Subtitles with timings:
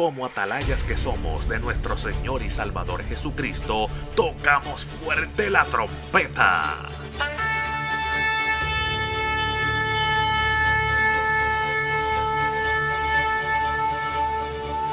[0.00, 6.88] como atalayas que somos de nuestro Señor y Salvador Jesucristo, tocamos fuerte la trompeta.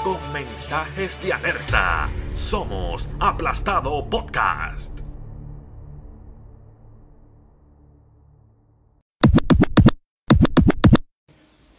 [0.04, 5.00] Con mensajes de alerta, somos Aplastado Podcast.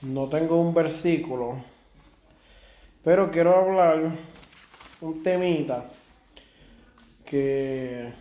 [0.00, 1.58] No tengo un versículo,
[3.02, 4.10] pero quiero hablar
[5.00, 5.84] un temita
[7.24, 8.12] que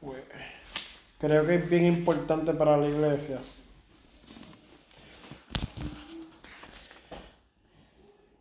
[0.00, 0.22] pues,
[1.18, 3.40] creo que es bien importante para la iglesia.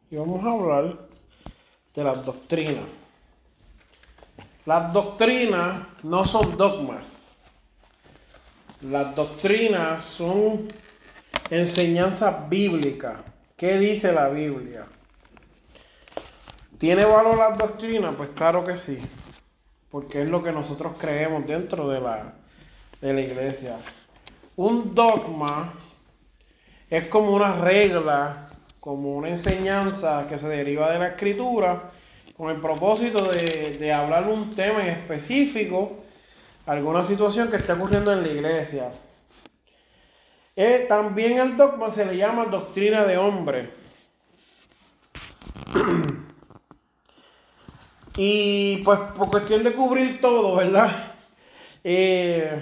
[0.09, 1.07] Y vamos a hablar
[1.93, 2.85] de las doctrinas.
[4.65, 7.35] Las doctrinas no son dogmas.
[8.81, 10.67] Las doctrinas son
[11.57, 13.19] enseñanzas bíblicas.
[13.55, 14.85] ¿Qué dice la Biblia?
[16.77, 18.15] ¿Tiene valor las doctrinas?
[18.15, 18.99] Pues claro que sí.
[19.89, 22.33] Porque es lo que nosotros creemos dentro de la,
[22.99, 23.77] de la iglesia.
[24.55, 25.73] Un dogma
[26.89, 31.89] es como una regla, como una enseñanza que se deriva de la escritura,
[32.35, 36.03] con el propósito de, de hablar un tema en específico
[36.65, 38.89] alguna situación que esté ocurriendo en la iglesia.
[40.87, 43.71] También el dogma se le llama doctrina de hombre.
[48.17, 50.91] y pues por cuestión de cubrir todo, ¿verdad?
[51.83, 52.61] Eh,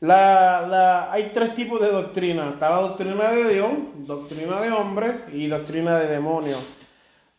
[0.00, 2.50] la, hay tres tipos de doctrina.
[2.50, 6.58] Está la doctrina de Dios, doctrina de hombre y doctrina de demonio.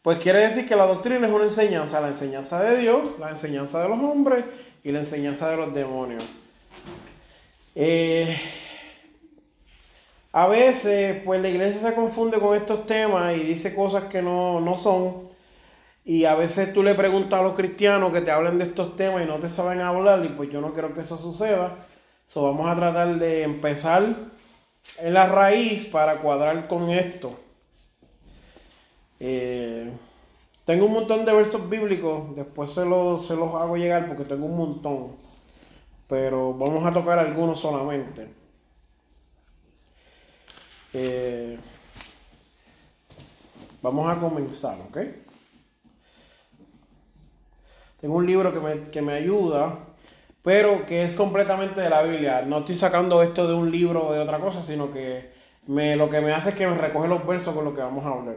[0.02, 3.84] Pues quiere decir que la doctrina es una enseñanza, la enseñanza de Dios, la enseñanza
[3.84, 4.44] de los hombres
[4.84, 6.24] y la enseñanza de los demonios.
[7.76, 8.38] Eh,
[10.34, 14.60] a veces, pues la iglesia se confunde con estos temas y dice cosas que no,
[14.62, 15.30] no son.
[16.04, 19.24] Y a veces tú le preguntas a los cristianos que te hablen de estos temas
[19.24, 21.86] y no te saben hablar, y pues yo no quiero que eso suceda.
[22.26, 24.04] So, vamos a tratar de empezar
[24.98, 27.38] en la raíz para cuadrar con esto.
[29.20, 29.92] Eh,
[30.66, 34.46] tengo un montón de versos bíblicos, después se los, se los hago llegar porque tengo
[34.46, 35.31] un montón.
[36.12, 38.28] Pero vamos a tocar algunos solamente.
[40.92, 41.58] Eh,
[43.82, 44.98] vamos a comenzar, ¿ok?
[48.02, 49.80] Tengo un libro que me, que me ayuda,
[50.44, 52.42] pero que es completamente de la Biblia.
[52.42, 55.32] No estoy sacando esto de un libro o de otra cosa, sino que
[55.68, 58.06] me, lo que me hace es que me recoge los versos con lo que vamos
[58.06, 58.36] a hablar.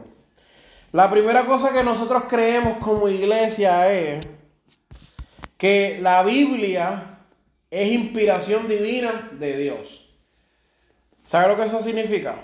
[0.93, 4.25] La primera cosa que nosotros creemos como iglesia es
[5.57, 7.11] que la Biblia
[7.69, 10.05] es inspiración divina de Dios.
[11.23, 12.35] ¿Sabe lo que eso significa?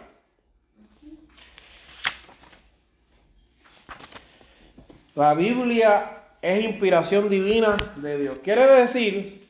[5.15, 8.37] La Biblia es inspiración divina de Dios.
[8.43, 9.47] Quiere decir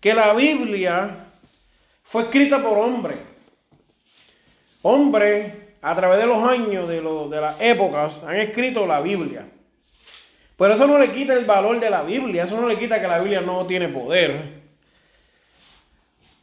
[0.00, 1.28] que la Biblia
[2.02, 3.18] fue escrita por hombres.
[4.82, 9.46] Hombres a través de los años, de, de las épocas, han escrito la Biblia.
[10.56, 13.08] Pero eso no le quita el valor de la Biblia, eso no le quita que
[13.08, 14.53] la Biblia no tiene poder.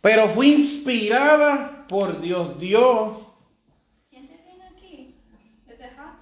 [0.02, 2.60] Pero fue inspirada por Dios.
[2.60, 3.18] Dios.
[4.10, 5.16] ¿Siente bien aquí?
[5.68, 6.18] Is it hot?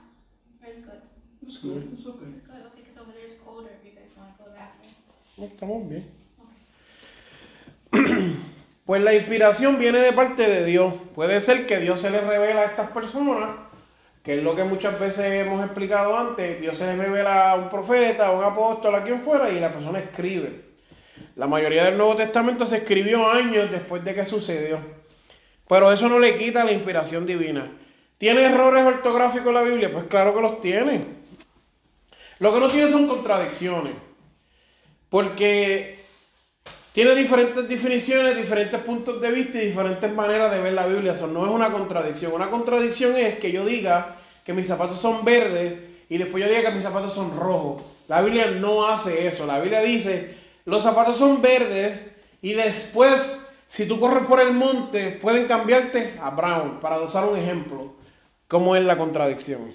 [0.62, 1.02] Or is good?
[1.42, 1.94] It's good.
[1.94, 2.20] It's good.
[2.68, 4.76] Okay, because over there is colder if you guys want to go that
[5.38, 5.48] way.
[5.48, 6.06] Estamos bien.
[8.90, 10.96] Pues la inspiración viene de parte de Dios.
[11.14, 13.52] Puede ser que Dios se le revela a estas personas,
[14.24, 16.60] que es lo que muchas veces hemos explicado antes.
[16.60, 19.72] Dios se le revela a un profeta, a un apóstol, a quien fuera, y la
[19.72, 20.69] persona escribe.
[21.36, 24.80] La mayoría del Nuevo Testamento se escribió años después de que sucedió.
[25.68, 27.72] Pero eso no le quita la inspiración divina.
[28.18, 29.92] ¿Tiene errores ortográficos la Biblia?
[29.92, 31.06] Pues claro que los tiene.
[32.40, 33.94] Lo que no tiene son contradicciones.
[35.10, 36.00] Porque
[36.92, 41.14] tiene diferentes definiciones, diferentes puntos de vista y diferentes maneras de ver la Biblia.
[41.14, 42.34] Eso no es una contradicción.
[42.34, 45.76] Una contradicción es que yo diga que mis zapatos son verdes
[46.10, 47.84] y después yo diga que mis zapatos son rojos.
[48.08, 49.46] La Biblia no hace eso.
[49.46, 50.39] La Biblia dice,
[50.70, 52.06] los zapatos son verdes
[52.42, 53.22] y después,
[53.68, 57.94] si tú corres por el monte, pueden cambiarte a brown, para usar un ejemplo,
[58.48, 59.74] como es la contradicción.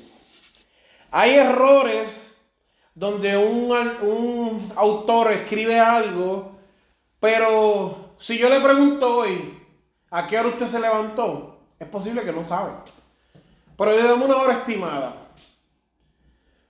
[1.10, 2.36] Hay errores
[2.94, 3.70] donde un,
[4.02, 6.54] un autor escribe algo
[7.24, 9.58] pero si yo le pregunto hoy,
[10.10, 11.58] ¿a qué hora usted se levantó?
[11.78, 12.72] Es posible que no sabe.
[13.78, 15.28] Pero le damos una hora estimada.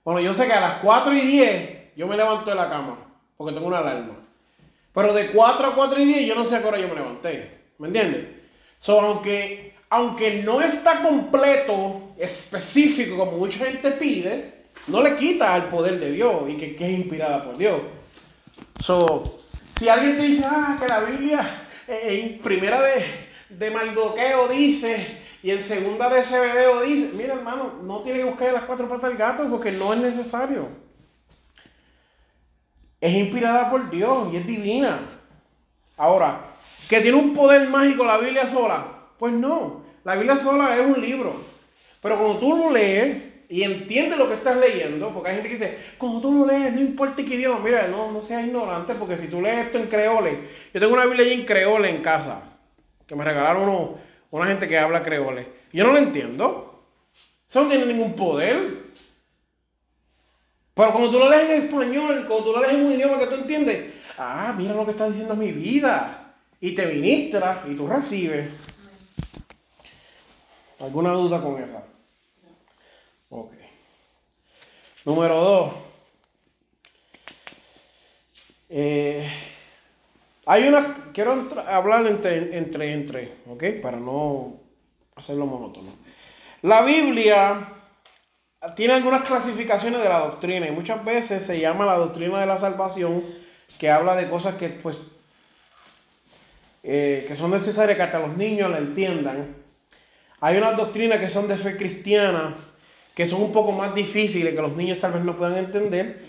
[0.05, 2.99] Bueno, yo sé que a las 4 y 10 yo me levanto de la cama,
[3.37, 4.15] porque tengo una alarma.
[4.93, 6.95] Pero de 4 a 4 y 10 yo no sé a qué hora yo me
[6.95, 7.59] levanté.
[7.77, 8.27] ¿Me entiendes?
[8.79, 15.69] So, aunque aunque no está completo, específico, como mucha gente pide, no le quita al
[15.69, 17.79] poder de Dios y que, que es inspirada por Dios.
[18.81, 19.39] So,
[19.77, 23.05] si alguien te dice, ah, que la Biblia en primera de,
[23.49, 28.53] de Mardoqueo dice y en segunda de Zebedeo dice, mira hermano, no tiene que buscar
[28.53, 30.67] las cuatro patas del gato porque no es necesario.
[33.05, 34.97] Es inspirada por Dios y es divina.
[35.95, 36.39] Ahora,
[36.89, 38.83] que tiene un poder mágico la Biblia sola,
[39.19, 39.83] pues no.
[40.03, 41.35] La Biblia sola es un libro.
[42.01, 45.55] Pero cuando tú lo lees y entiendes lo que estás leyendo, porque hay gente que
[45.55, 49.17] dice, cuando tú lo lees, no importa qué idioma, mira, no, no seas ignorante, porque
[49.17, 50.39] si tú lees esto en creole,
[50.73, 52.41] yo tengo una Biblia en creole en casa,
[53.05, 53.97] que me regalaron
[54.31, 55.47] una gente que habla creole.
[55.71, 56.83] Yo no lo entiendo.
[57.47, 58.84] Eso no tiene ningún poder.
[60.75, 63.27] Pero cuando tú lo lees en español, cuando tú lo lees en un idioma que
[63.27, 66.35] tú entiendes, ah, mira lo que está diciendo mi vida.
[66.59, 68.49] Y te ministra y tú recibes.
[70.79, 71.83] ¿Alguna duda con esa?
[73.29, 73.53] Ok.
[75.05, 75.73] Número dos.
[78.69, 79.29] Eh,
[80.45, 83.63] hay una, quiero hablar entre, entre, entre, ¿ok?
[83.81, 84.59] Para no
[85.15, 85.91] hacerlo monótono.
[86.63, 87.74] La Biblia
[88.73, 92.57] tiene algunas clasificaciones de la doctrina y muchas veces se llama la doctrina de la
[92.57, 93.23] salvación,
[93.77, 94.97] que habla de cosas que, pues,
[96.83, 99.55] eh, que son necesarias que hasta los niños la entiendan.
[100.39, 102.55] Hay unas doctrinas que son de fe cristiana,
[103.13, 106.23] que son un poco más difíciles, que los niños tal vez no puedan entender.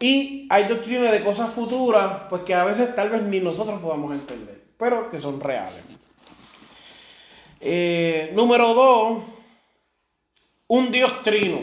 [0.00, 4.12] Y hay doctrinas de cosas futuras, pues que a veces tal vez ni nosotros podamos
[4.12, 5.82] entender, pero que son reales.
[7.60, 9.22] Eh, número dos,
[10.68, 11.60] un Dios trino.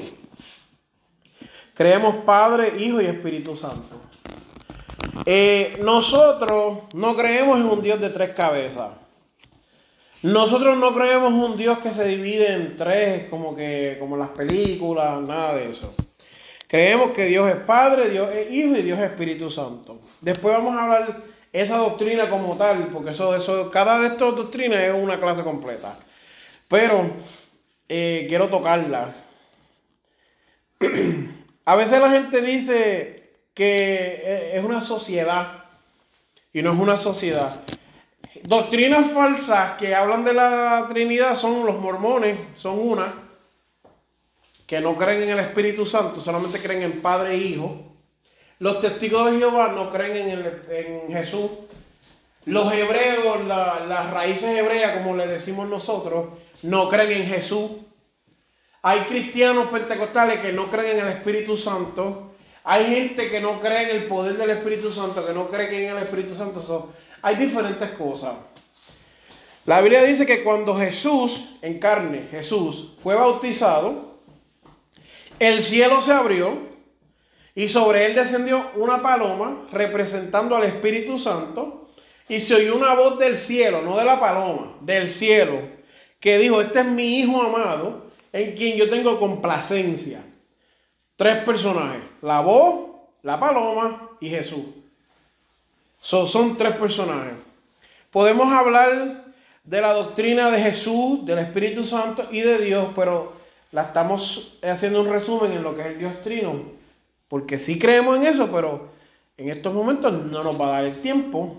[1.74, 4.02] Creemos Padre, Hijo y Espíritu Santo.
[5.26, 8.92] Eh, nosotros no creemos en un Dios de tres cabezas.
[10.24, 14.30] Nosotros no creemos en un Dios que se divide en tres, como que como las
[14.30, 15.94] películas, nada de eso.
[16.68, 20.00] Creemos que Dios es Padre, Dios es Hijo y Dios es Espíritu Santo.
[20.22, 21.22] Después vamos a hablar
[21.54, 25.98] esa doctrina como tal, porque eso, eso, cada de estas doctrinas es una clase completa.
[26.68, 27.12] Pero
[27.88, 29.30] eh, quiero tocarlas.
[31.66, 35.64] a veces la gente dice que eh, es una sociedad
[36.54, 37.62] y no es una sociedad.
[38.44, 43.14] Doctrinas falsas que hablan de la Trinidad son los mormones, son una,
[44.68, 47.82] que no creen en el Espíritu Santo, solamente creen en Padre e Hijo.
[48.60, 50.30] Los testigos de Jehová no creen
[50.70, 51.50] en, Jesús.
[52.46, 56.28] Los hebreos, las raíces hebreas, como le decimos nosotros,
[56.66, 57.72] no creen en Jesús.
[58.82, 62.32] Hay cristianos pentecostales que no creen en el Espíritu Santo.
[62.64, 65.96] Hay gente que no cree en el poder del Espíritu Santo, que no cree en
[65.96, 66.94] el Espíritu Santo.
[67.22, 68.34] hay diferentes cosas.
[69.66, 74.20] La Biblia dice que cuando Jesús, en carne, Jesús, fue bautizado,
[75.40, 76.58] el cielo se abrió
[77.56, 81.90] y sobre él descendió una paloma representando al Espíritu Santo
[82.28, 85.75] y se oyó una voz del cielo, no de la paloma, del cielo,
[86.26, 90.26] que dijo, este es mi Hijo amado, en quien yo tengo complacencia.
[91.16, 94.66] Tres personajes, la voz, la paloma y Jesús
[96.00, 97.36] son tres personajes.
[98.10, 99.24] Podemos hablar
[99.64, 103.34] de la doctrina de Jesús, del Espíritu Santo y de Dios, pero
[103.72, 106.60] la estamos haciendo un resumen en lo que es el Dios Trino,
[107.28, 108.90] porque sí creemos en eso, pero
[109.38, 111.56] en estos momentos no nos va a dar el tiempo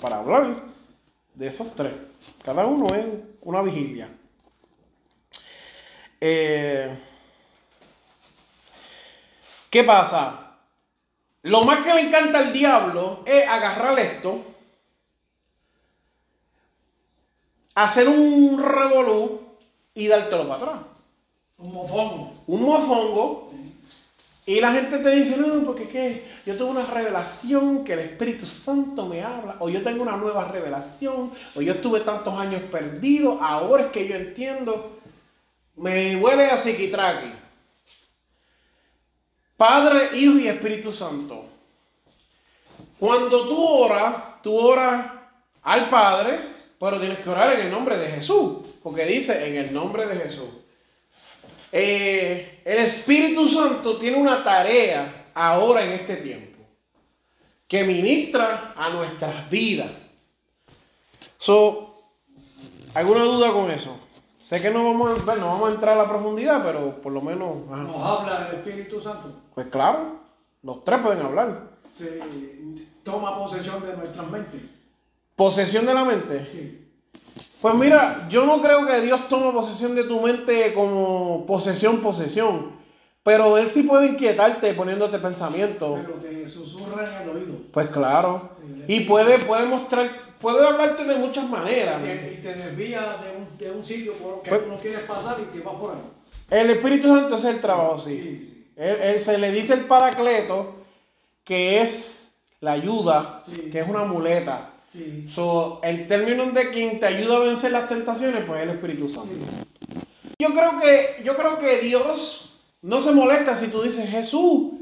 [0.00, 0.56] para hablar
[1.32, 1.92] de esos tres.
[2.44, 3.06] Cada uno es
[3.44, 4.08] una vigilia.
[6.20, 6.96] Eh,
[9.70, 10.58] ¿Qué pasa?
[11.42, 14.42] Lo más que le encanta al diablo es agarrar esto,
[17.74, 19.42] hacer un revolú
[19.94, 20.82] y dártelo para atrás.
[21.58, 22.32] Un mofongo.
[22.46, 23.52] Un mofongo.
[24.46, 26.26] Y la gente te dice, no, porque ¿qué?
[26.44, 30.44] Yo tengo una revelación que el Espíritu Santo me habla, o yo tengo una nueva
[30.44, 34.98] revelación, o yo estuve tantos años perdido, ahora es que yo entiendo.
[35.76, 37.32] Me huele a psiquitraqui.
[39.56, 41.46] Padre, Hijo y Espíritu Santo.
[42.98, 45.10] Cuando tú oras, tú oras
[45.62, 46.38] al Padre,
[46.78, 50.16] pero tienes que orar en el nombre de Jesús, porque dice en el nombre de
[50.16, 50.50] Jesús.
[51.72, 56.62] Eh, el Espíritu Santo tiene una tarea ahora en este tiempo,
[57.68, 59.90] que ministra a nuestras vidas.
[61.38, 61.94] So,
[62.94, 63.96] ¿Alguna duda con eso?
[64.40, 67.20] Sé que no vamos, a, no vamos a entrar a la profundidad, pero por lo
[67.20, 67.66] menos...
[67.66, 69.32] ¿Nos habla del Espíritu Santo?
[69.52, 70.20] Pues claro,
[70.62, 71.70] los tres pueden hablar.
[71.92, 72.20] Se
[73.02, 74.60] toma posesión de nuestras mentes.
[75.34, 76.48] ¿Posesión de la mente?
[76.52, 76.83] Sí.
[77.64, 82.72] Pues mira, yo no creo que Dios tome posesión de tu mente como posesión, posesión.
[83.22, 85.98] Pero Él sí puede inquietarte poniéndote pensamientos.
[86.04, 87.54] Pero te susurra en el oído.
[87.72, 88.50] Pues claro.
[88.86, 90.10] Y puede, puede mostrar,
[90.42, 92.02] puede hablarte de muchas maneras.
[92.02, 94.76] Y te, y te desvía de un, de un sitio por que Pues- tú no
[94.76, 96.00] quieres pasar y te vas por ahí.
[96.50, 98.10] El Espíritu Santo es el trabajo, sí.
[98.10, 98.72] Sí, sí.
[98.76, 100.74] Él- él- se le dice el paracleto,
[101.42, 102.30] que es
[102.60, 103.42] la ayuda,
[103.72, 104.68] que es una muleta.
[104.94, 105.26] Sí.
[105.28, 109.08] So, en términos de quien te ayuda a vencer las tentaciones, pues es el Espíritu
[109.08, 109.34] Santo.
[110.38, 114.74] Yo creo que, yo creo que Dios no se molesta si tú dices Jesús.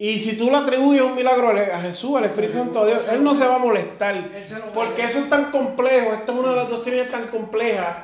[0.00, 3.22] Y si tú le atribuyes un milagro a Jesús, al Espíritu Santo de Dios, Él
[3.22, 4.28] no se va a molestar.
[4.72, 7.96] Porque eso es tan complejo, esto es una de las doctrinas tan complejas,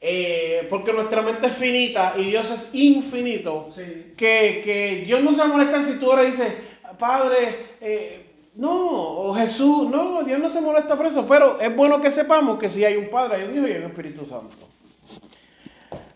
[0.00, 4.12] eh, porque nuestra mente es finita y Dios es infinito Sí.
[4.16, 6.52] que, que Dios no se va a molestar si tú ahora dices,
[6.98, 8.25] Padre, eh,
[8.56, 12.58] no, o Jesús, no, Dios no se molesta por eso, pero es bueno que sepamos
[12.58, 14.56] que si hay un Padre, hay un Hijo y hay un Espíritu Santo.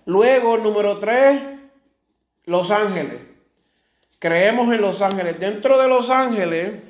[0.06, 1.42] Luego, número tres,
[2.46, 3.20] los ángeles.
[4.18, 5.38] Creemos en los ángeles.
[5.38, 6.80] Dentro de los ángeles,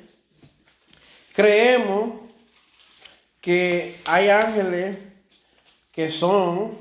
[1.33, 2.13] creemos
[3.41, 4.97] que hay ángeles
[5.91, 6.77] que son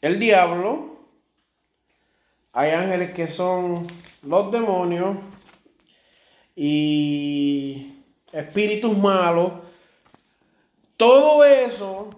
[0.00, 1.00] el diablo,
[2.52, 3.88] hay ángeles que son
[4.22, 5.16] los demonios
[6.62, 9.52] y espíritus malos.
[10.98, 12.10] Todo eso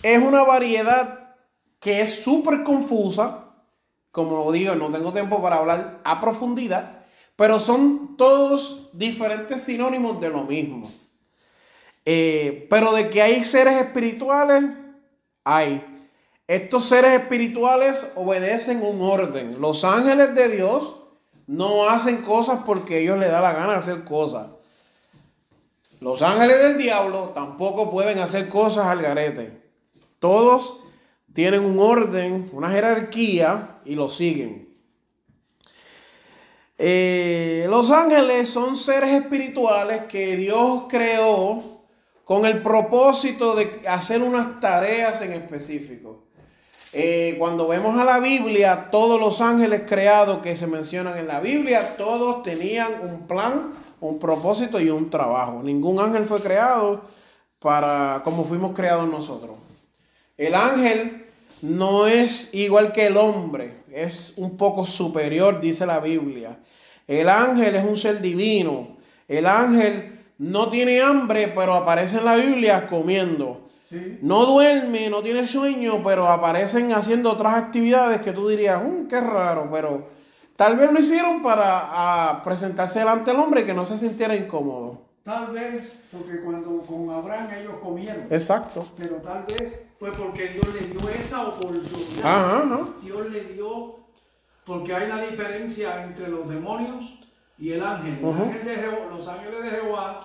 [0.00, 1.34] es una variedad
[1.80, 3.52] que es súper confusa.
[4.12, 7.04] Como digo, no tengo tiempo para hablar a profundidad,
[7.34, 10.92] pero son todos diferentes sinónimos de lo mismo.
[12.04, 14.66] Eh, pero de que hay seres espirituales,
[15.42, 15.84] hay.
[16.46, 19.60] Estos seres espirituales obedecen un orden.
[19.60, 20.94] Los ángeles de Dios
[21.46, 24.48] no hacen cosas porque ellos les da la gana de hacer cosas.
[26.00, 29.62] Los ángeles del diablo tampoco pueden hacer cosas al garete.
[30.18, 30.80] Todos
[31.32, 34.64] tienen un orden, una jerarquía y lo siguen.
[36.76, 41.84] Eh, los ángeles son seres espirituales que Dios creó
[42.24, 46.23] con el propósito de hacer unas tareas en específico.
[46.96, 51.40] Eh, cuando vemos a la Biblia, todos los ángeles creados que se mencionan en la
[51.40, 55.60] Biblia, todos tenían un plan, un propósito y un trabajo.
[55.64, 57.02] Ningún ángel fue creado
[57.58, 59.56] para como fuimos creados nosotros.
[60.36, 61.26] El ángel
[61.62, 66.60] no es igual que el hombre, es un poco superior, dice la Biblia.
[67.08, 68.96] El ángel es un ser divino.
[69.26, 73.63] El ángel no tiene hambre, pero aparece en la Biblia comiendo.
[73.88, 74.18] Sí.
[74.22, 79.20] No duerme, no tiene sueño, pero aparecen haciendo otras actividades que tú dirías, "Mm, qué
[79.20, 80.08] raro, pero
[80.56, 85.02] tal vez lo hicieron para presentarse delante del hombre y que no se sintiera incómodo.
[85.22, 88.86] Tal vez porque cuando con Abraham ellos comieron, Exacto.
[88.96, 92.24] pero tal vez fue porque Dios le dio esa oportunidad.
[92.24, 92.88] Ajá, ajá.
[93.02, 93.96] Dios le dio,
[94.66, 97.18] porque hay una diferencia entre los demonios
[97.58, 98.18] y el ángel.
[98.18, 98.42] El Ujú.
[98.44, 100.20] ángel de Jeho- los ángeles de Jehová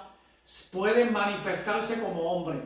[0.73, 2.61] pueden manifestarse como hombre.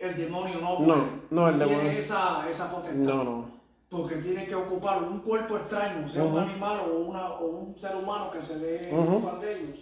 [0.00, 1.92] El demonio no No, no, el tiene demonio.
[1.92, 2.94] esa, esa potestad.
[2.96, 3.60] No, no.
[3.90, 6.36] Porque tiene que ocupar un cuerpo extraño, sea Ujú.
[6.38, 9.78] un animal o, una, o un ser humano que se dé ocupar de ellos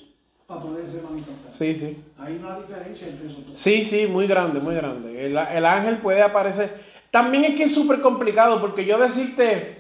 [0.46, 1.50] para poderse manifestar.
[1.52, 2.02] Sí, sí.
[2.18, 3.56] Hay una diferencia entre esos dos.
[3.58, 5.26] Sí, sí, muy grande, muy grande.
[5.26, 6.82] El, el ángel puede aparecer.
[7.12, 9.78] También es que es súper complicado porque yo decirte,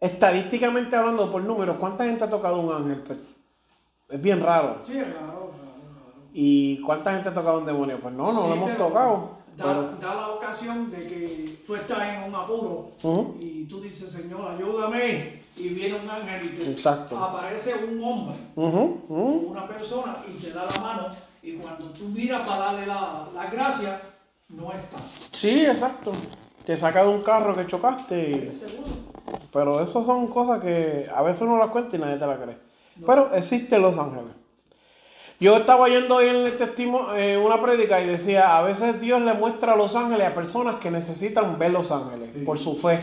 [0.00, 3.02] estadísticamente hablando por números, ¿cuánta gente ha tocado un ángel?
[3.02, 3.18] Pues,
[4.10, 4.78] es bien raro.
[4.82, 5.43] Sí, es raro.
[6.36, 8.00] ¿Y cuánta gente ha tocado un demonio?
[8.00, 9.44] Pues no, no Sí, lo hemos tocado.
[9.56, 12.90] Da, Pero, da la ocasión de que tú estás en un apuro
[13.40, 15.40] y tú dices, Señor, ayúdame.
[15.56, 17.16] Y viene un ángel y te Exacto.
[17.16, 19.00] aparece un hombre ujú.
[19.52, 21.06] una persona y te da la mano.
[21.40, 24.00] Y cuando tú miras para darle la, la gracia,
[24.48, 24.96] no está.
[25.30, 26.10] Sí, exacto.
[26.64, 28.50] Te saca de un carro que chocaste.
[29.52, 32.58] Pero eso son cosas que a veces uno las cuenta y nadie te las cree.
[33.06, 34.32] Pero existen los ángeles.
[35.40, 39.20] Yo estaba yendo hoy en el testimonio, en una prédica y decía, a veces Dios
[39.20, 42.40] le muestra a los ángeles a personas que necesitan ver los ángeles Sí.
[42.40, 43.00] por su fe.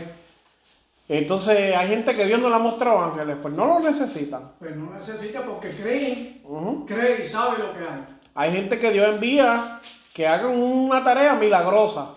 [1.08, 4.52] Entonces hay gente que Dios no le ha mostrado ángeles, pues no los necesitan.
[4.58, 6.86] Pues no necesita porque cree, Ujú.
[6.86, 8.04] cree y sabe lo que hay.
[8.34, 9.80] Hay gente que Dios envía
[10.14, 12.10] que hagan una tarea milagrosa.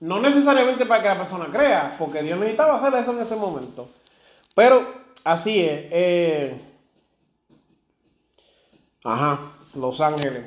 [0.00, 3.88] No necesariamente para que la persona crea, porque Dios necesitaba hacer eso en ese momento.
[4.54, 4.86] Pero
[5.24, 5.86] así es.
[5.90, 6.60] eh,
[9.04, 9.38] Ajá,
[9.74, 10.44] los ángeles.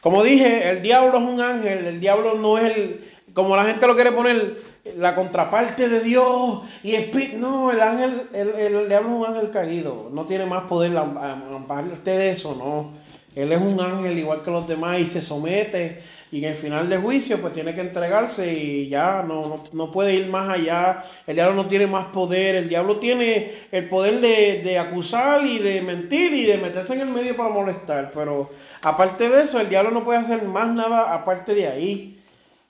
[0.00, 1.86] Como dije, el diablo es un ángel.
[1.86, 3.10] El diablo no es el.
[3.32, 4.62] Como la gente lo quiere poner,
[4.96, 6.60] la contraparte de Dios.
[6.82, 10.10] Y espí- No, el ángel, el, el diablo es un ángel caído.
[10.12, 10.96] No tiene más poder.
[10.96, 12.92] Aparte de eso, no.
[13.34, 16.00] Él es un ángel igual que los demás y se somete
[16.30, 19.90] y en el final del juicio pues tiene que entregarse y ya no, no, no
[19.90, 21.04] puede ir más allá.
[21.26, 25.58] El diablo no tiene más poder, el diablo tiene el poder de, de acusar y
[25.58, 28.50] de mentir y de meterse en el medio para molestar, pero
[28.82, 32.20] aparte de eso el diablo no puede hacer más nada aparte de ahí.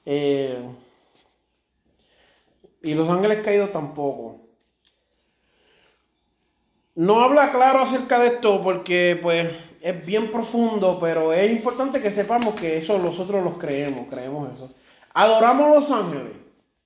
[0.07, 0.59] Eh,
[2.83, 4.41] y los ángeles caídos tampoco.
[6.95, 9.49] No habla claro acerca de esto porque pues
[9.85, 14.73] es bien profundo, pero es importante que sepamos que eso nosotros los creemos, creemos eso.
[15.13, 16.33] ¿Adoramos a los ángeles?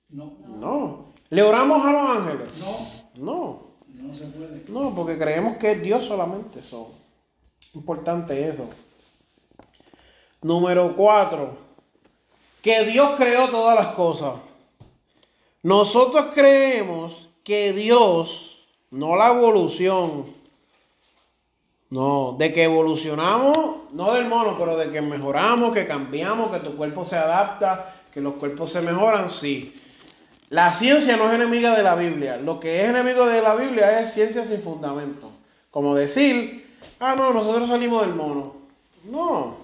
[0.09, 1.05] No, No.
[1.29, 2.49] ¿Le oramos a los ángeles?
[2.57, 3.61] no, No.
[3.87, 4.65] no se puede.
[4.67, 6.59] No, porque creemos que es Dios solamente.
[6.59, 6.91] Eso.
[7.73, 8.67] Importante eso.
[10.41, 11.51] Número cuatro.
[12.61, 14.33] Que Dios creó todas las cosas.
[15.63, 18.57] Nosotros creemos que Dios,
[18.91, 20.25] no la evolución,
[21.91, 26.75] no, de que evolucionamos, no del mono, pero de que mejoramos, que cambiamos, que tu
[26.75, 29.73] cuerpo se adapta, que los cuerpos se mejoran, sí.
[30.49, 32.37] La ciencia no es enemiga de la Biblia.
[32.37, 35.31] Lo que es enemigo de la Biblia es ciencia sin fundamento.
[35.71, 38.55] Como decir, ah, no, nosotros salimos del mono.
[39.03, 39.57] No.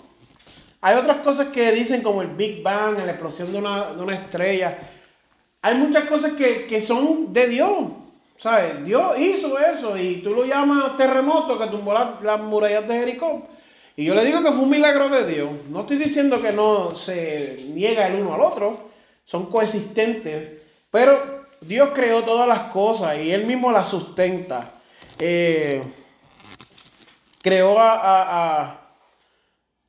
[0.81, 4.15] Hay otras cosas que dicen como el Big Bang, la explosión de una, de una
[4.15, 4.91] estrella.
[5.61, 7.87] Hay muchas cosas que, que son de Dios.
[8.37, 8.83] ¿Sabes?
[8.83, 13.47] Dios hizo eso y tú lo llamas terremoto que tumbó la- las murallas de Jericó.
[13.95, 15.49] Y yo le digo que fue un milagro de Dios.
[15.69, 18.89] No estoy diciendo que no se niega el uno al otro.
[19.23, 20.51] Son coexistentes.
[20.91, 24.71] Pero Dios creó todas las cosas y Él mismo las sustenta.
[25.17, 25.81] Eh,
[27.41, 28.81] creó a,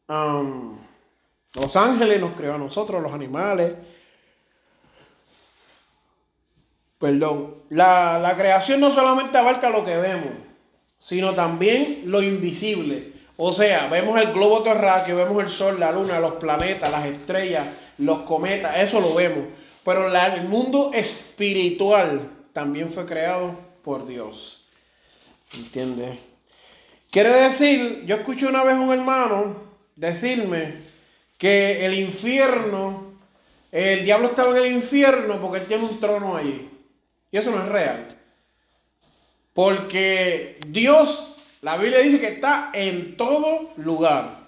[0.09, 0.79] um,
[1.55, 3.73] los ángeles, nos creó a nosotros, los animales.
[6.99, 7.57] Perdón.
[7.69, 10.33] La, la creación no solamente abarca lo que vemos,
[10.99, 13.13] sino también lo invisible.
[13.37, 17.67] O sea, vemos el globo terráqueo, vemos el sol, la luna, los planetas, las estrellas,
[17.99, 19.45] los cometas, eso lo vemos.
[19.85, 23.55] Pero el mundo espiritual también fue creado
[23.85, 24.65] por Dios.
[25.55, 26.19] ¿Entiendes?
[27.11, 29.57] Quiere decir, yo escuché una vez a un hermano
[29.95, 30.79] decirme
[31.39, 33.13] que el infierno,
[33.71, 36.69] el diablo estaba en el infierno porque él tiene un trono allí.
[37.31, 38.17] Y eso no es real.
[39.55, 44.47] Porque Dios, la Biblia dice que está en todo lugar.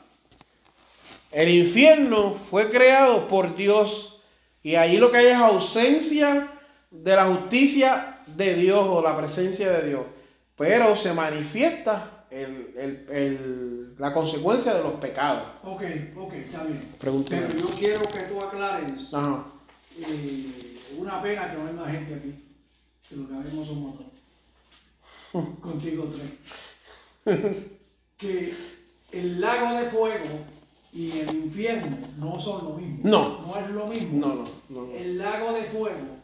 [1.30, 4.22] El infierno fue creado por Dios
[4.62, 6.50] y allí lo que hay es ausencia
[6.90, 10.02] de la justicia de Dios o la presencia de Dios.
[10.56, 15.44] Pero se manifiesta el- el- el- la consecuencia de los pecados.
[15.64, 15.82] Ok,
[16.16, 16.94] ok, está bien.
[16.98, 17.42] Pregúntame.
[17.46, 19.10] Pero yo quiero que tú aclares.
[20.00, 22.44] Eh, una pena que no hay más gente aquí.
[23.08, 25.44] Que lo que vemos somos dos.
[25.60, 26.08] Contigo
[27.24, 27.48] tres.
[28.16, 28.54] que
[29.12, 30.26] el lago de fuego
[30.92, 32.98] y el infierno no son lo mismo.
[33.04, 33.40] No.
[33.46, 34.18] No es lo mismo.
[34.26, 34.44] No, no,
[34.86, 34.92] no.
[34.94, 36.16] El lago de fuego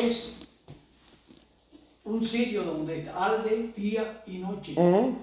[0.00, 0.36] es
[2.04, 5.16] un sitio donde arde día y noche Ujú,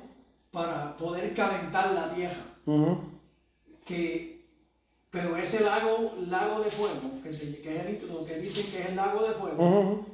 [0.51, 2.45] para poder calentar la tierra.
[2.65, 2.97] ujú.
[3.85, 4.39] que
[5.11, 8.79] pero ese lago lago de fuego que, se, que es el- lo que dicen que
[8.81, 10.05] es el lago de fuego Ujú.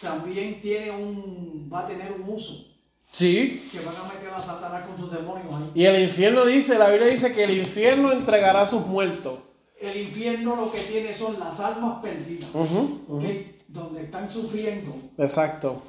[0.00, 2.66] También tiene un va a tener un uso
[3.10, 3.68] Sí.
[3.70, 6.88] que van a meter a Satanás con sus demonios ahí Y el infierno dice, la
[6.88, 9.38] Biblia dice que el infierno entregará a sus muertos.
[9.80, 13.24] el infierno lo que tiene son las almas perdidas ¿ok?
[13.68, 15.82] donde están sufriendo Exacto.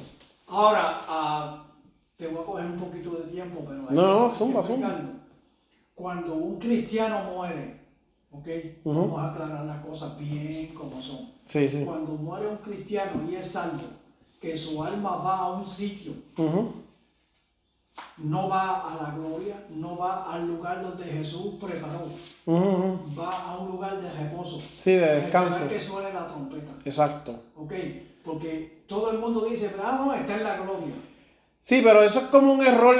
[0.47, 1.65] ahora ah,
[2.17, 4.99] te voy a coger un poquito de tiempo pero hay No, hay zumba, zumba.
[5.95, 7.82] cuando un cristiano muere
[8.33, 8.47] ¿ok?
[8.83, 11.83] Vamos a aclarar las cosas bien como son Sí, sí.
[11.85, 13.83] Cuando muere un cristiano y es salvo,
[14.39, 16.13] que su alma va a un sitio,
[18.17, 22.09] no va a la gloria, no va al lugar donde Jesús preparó,
[22.47, 24.61] va a un lugar de reposo.
[24.75, 25.67] Sí, de descanso.
[25.67, 26.71] Que suene la trompeta.
[26.85, 27.39] Exacto.
[27.55, 27.73] ¿Ok?
[28.23, 30.95] Porque todo el mundo dice, ah, no, está en la gloria.
[31.61, 32.97] Sí, pero eso es como un error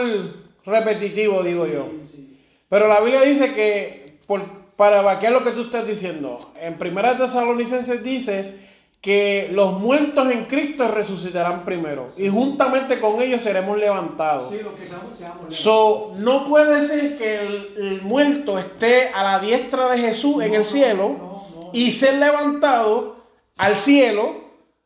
[0.65, 1.87] repetitivo, digo yo.
[2.01, 2.37] Sí.
[2.69, 7.15] Pero la Biblia dice que, por, para vaquear lo que tú estás diciendo, en Primera
[7.15, 14.49] Tesalonicenses dice que los muertos en Cristo resucitarán primero y juntamente con ellos seremos levantados.
[14.49, 19.23] Sí, lo que seamos, seamos So, no puede ser que el, el muerto esté a
[19.23, 21.69] la diestra de Jesús en el cielo no, no.
[21.73, 23.17] y ser levantado
[23.57, 24.43] al cielo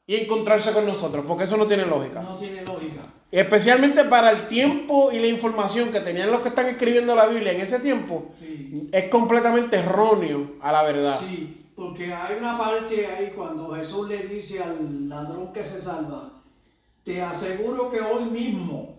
[0.08, 2.22] y encontrarse con nosotros, porque eso no tiene lógica.
[2.22, 2.77] No tiene lógica.
[3.32, 7.52] Especialmente para el tiempo y la información que tenían los que están escribiendo la Biblia
[7.52, 8.88] en ese tiempo, Sí.
[8.92, 11.20] es completamente erróneo a la verdad.
[11.20, 16.30] Sí, porque hay una parte ahí cuando Jesús le dice al ladrón que se salva,
[17.04, 18.96] te aseguro que hoy mismo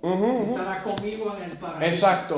[0.51, 1.87] estarás conmigo en el paraíso.
[1.87, 2.35] Exacto.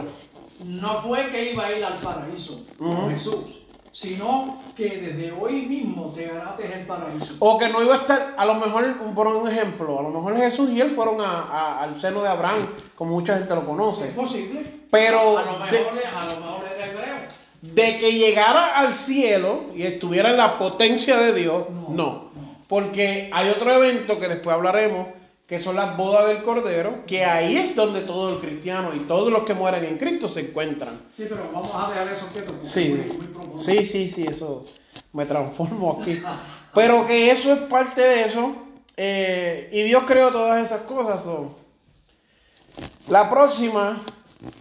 [0.64, 2.66] no fue que iba a ir al paraíso
[3.11, 3.60] Jesús,
[3.92, 7.35] sino que desde hoy mismo te ganaste el paraíso.
[7.40, 10.37] O que no iba a estar, a lo mejor, por un ejemplo, a lo mejor
[10.37, 13.66] Jesús y él fueron a- a- al seno de Abraham, como mucha gente lo Es
[13.66, 14.07] conoce.
[14.09, 14.81] posible.
[14.90, 17.16] Pero a lo mejor, de- a lo mejor era hebreo.
[17.62, 21.94] De que llegara al cielo y estuviera en la potencia de Dios, No, no.
[21.94, 22.31] no.
[22.68, 25.09] Porque hay otro evento que después hablaremos,
[25.50, 29.32] que son las bodas del Cordero, que ahí es donde todo el cristiano y todos
[29.32, 31.00] los que mueren en Cristo se encuentran.
[31.12, 34.26] Sí, pero vamos a dejar eso quieto porque Sí, es muy, muy sí, sí, sí,
[34.28, 34.64] eso
[35.12, 36.22] me transformo aquí.
[36.72, 38.54] Pero que eso es parte de eso.
[38.96, 41.24] eh, y Dios creó todas esas cosas.
[41.24, 41.56] so.
[43.08, 44.02] La próxima,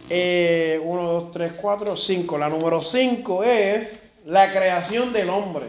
[0.08, 2.36] 1, 2, 3, 4, 5.
[2.36, 5.66] La número 5 es la creación del hombre.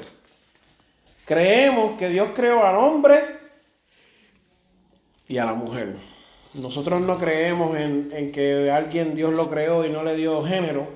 [1.25, 3.40] Creemos que Dios creó al hombre
[5.31, 5.95] y a la mujer.
[6.53, 10.87] Nosotros no creemos en, en que alguien Dios lo creó y no le dio género.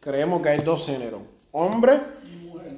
[0.00, 1.20] Creemos que hay dos géneros,
[1.52, 2.00] hombre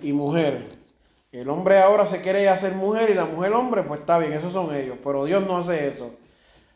[0.02, 0.82] Y mujer.
[1.30, 4.52] El hombre ahora se quiere hacer mujer y la mujer hombre, pues está bien, esos
[4.52, 4.98] son ellos.
[5.02, 6.10] Pero Dios no hace eso.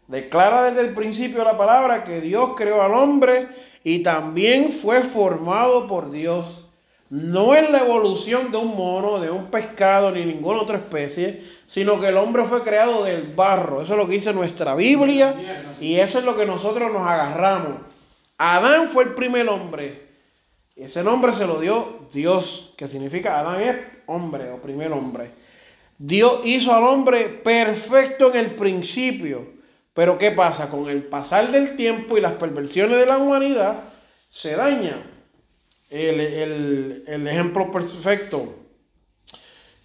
[0.07, 3.49] Declara desde el principio la palabra que Dios creó al hombre
[3.85, 6.65] y también fue formado por Dios.
[7.11, 12.01] No es la evolución de un mono, de un pescado, ni ninguna otra especie, sino
[12.01, 13.83] que el hombre fue creado del barro.
[13.83, 15.35] Eso es lo que dice nuestra Biblia
[15.81, 17.81] y eso es lo que nosotros nos agarramos.
[18.39, 20.07] Adán fue el primer hombre.
[20.77, 23.77] Ese nombre se lo dio Dios, que significa Adán es
[24.07, 25.31] hombre o primer hombre.
[25.99, 29.55] Dios hizo al hombre perfecto en el principio.
[29.95, 30.69] Pero ¿qué pasa?
[30.69, 33.85] Con el pasar del tiempo y las perversiones de la humanidad,
[34.29, 34.99] se daña.
[35.89, 38.55] El, el- el ejemplo perfecto.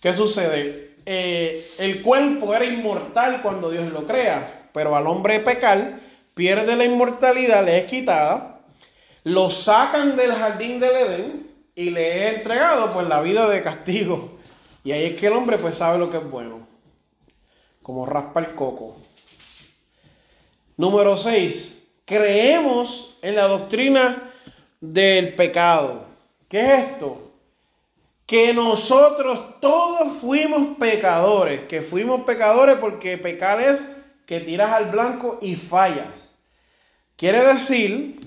[0.02, 0.91] ¿Qué sucede?
[1.06, 6.00] Eh, el cuerpo era inmortal cuando Dios lo crea, pero al hombre pecar,
[6.34, 8.62] pierde la inmortalidad, le es quitada,
[9.24, 14.38] lo sacan del jardín del Edén y le es entregado pues la vida de castigo.
[14.84, 16.68] Y ahí es que el hombre pues sabe lo que es bueno,
[17.82, 18.98] como raspa el coco.
[20.78, 21.88] Número 6.
[22.06, 24.32] Creemos en la doctrina
[24.80, 26.06] del pecado.
[26.50, 27.31] ¿Qué es esto?
[28.32, 33.82] Que nosotros todos fuimos pecadores, que fuimos pecadores porque pecar es
[34.26, 36.32] que tiras al blanco y fallas.
[37.18, 38.22] Quiere decir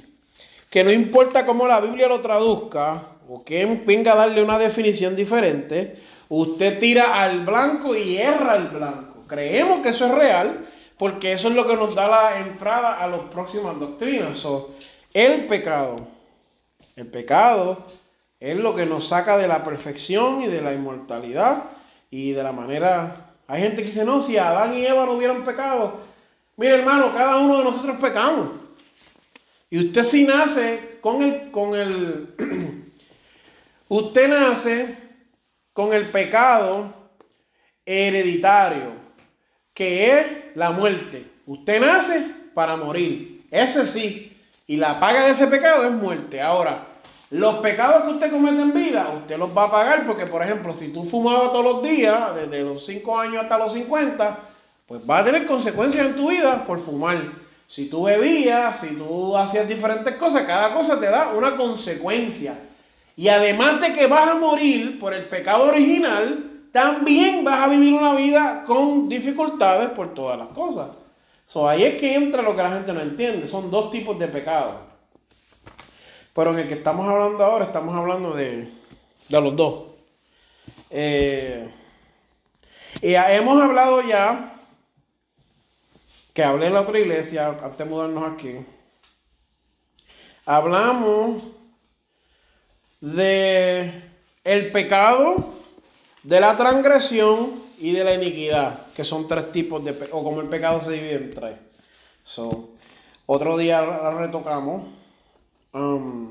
[0.69, 5.17] que no importa cómo la Biblia lo traduzca o que venga a darle una definición
[5.17, 9.25] diferente, usted tira al blanco y erra al blanco.
[9.27, 10.67] Creemos que eso es real
[10.99, 14.37] porque eso es lo que nos da la entrada a las próximas doctrinas.
[14.37, 14.75] So,
[15.15, 15.97] el pecado,
[16.95, 18.04] el pecado
[18.45, 21.65] es lo que nos saca de la perfección y de la inmortalidad
[22.11, 23.31] y de la manera...
[23.47, 26.01] Hay gente que dice, no, si Adán y Eva no hubieran pecado,
[26.57, 28.51] mire hermano, cada uno de nosotros pecamos.
[29.71, 32.35] Y usted si nace con el, con el,
[33.89, 34.97] usted nace
[35.73, 36.93] con el pecado
[37.85, 38.93] hereditario,
[39.73, 41.27] que es la muerte.
[41.47, 44.37] Usted nace para morir, ese sí.
[44.67, 46.41] Y la paga de ese pecado es muerte.
[46.41, 46.94] Ahora,
[47.35, 50.73] los pecados que usted comete en vida, usted los va a pagar porque, por ejemplo,
[50.73, 54.39] si tú fumabas todos los días, desde los 5 años hasta los 50,
[54.87, 57.19] pues va a tener consecuencias en tu vida por fumar.
[57.67, 62.57] Si tú bebías, si tú hacías diferentes cosas, cada cosa te da una consecuencia.
[63.17, 67.95] Y además de que vas a morir por el pecado original, también vas a vivir
[67.95, 70.91] una vida con dificultades por todas las cosas.
[71.45, 73.49] So, ahí es que entra lo que la gente no entiende.
[73.49, 74.94] Son dos tipos de pecados.
[76.35, 78.69] Pero en el que estamos hablando ahora, estamos hablando de,
[79.29, 79.85] de los dos.
[80.91, 81.69] Eh,
[83.01, 84.55] y hemos hablado ya,
[86.33, 88.57] que hablé en la otra iglesia, antes de mudarnos aquí.
[90.45, 91.43] Hablamos
[93.01, 94.03] de
[94.43, 95.55] el pecado,
[96.23, 100.49] de la transgresión y de la iniquidad, que son tres tipos de o como el
[100.49, 101.57] pecado se divide en tres.
[102.25, 102.71] So,
[103.27, 105.04] otro día la retocamos.
[105.75, 106.31] Um,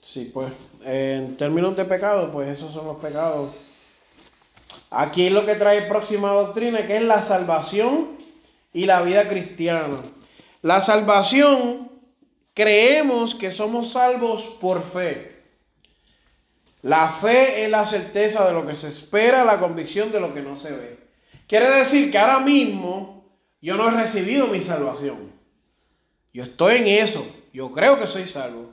[0.00, 0.52] sí, pues
[0.84, 3.54] en términos de pecado, pues esos son los pecados.
[4.90, 8.16] Aquí es lo que trae próxima doctrina, que es la salvación
[8.72, 9.98] y la vida cristiana.
[10.62, 11.88] La salvación,
[12.52, 15.35] creemos que somos salvos por fe.
[16.86, 20.40] La fe es la certeza de lo que se espera, la convicción de lo que
[20.40, 20.98] no se ve.
[21.48, 23.24] Quiere decir que ahora mismo
[23.60, 25.32] yo no he recibido mi salvación.
[26.32, 27.26] Yo estoy en eso.
[27.52, 28.70] Yo creo que soy salvo.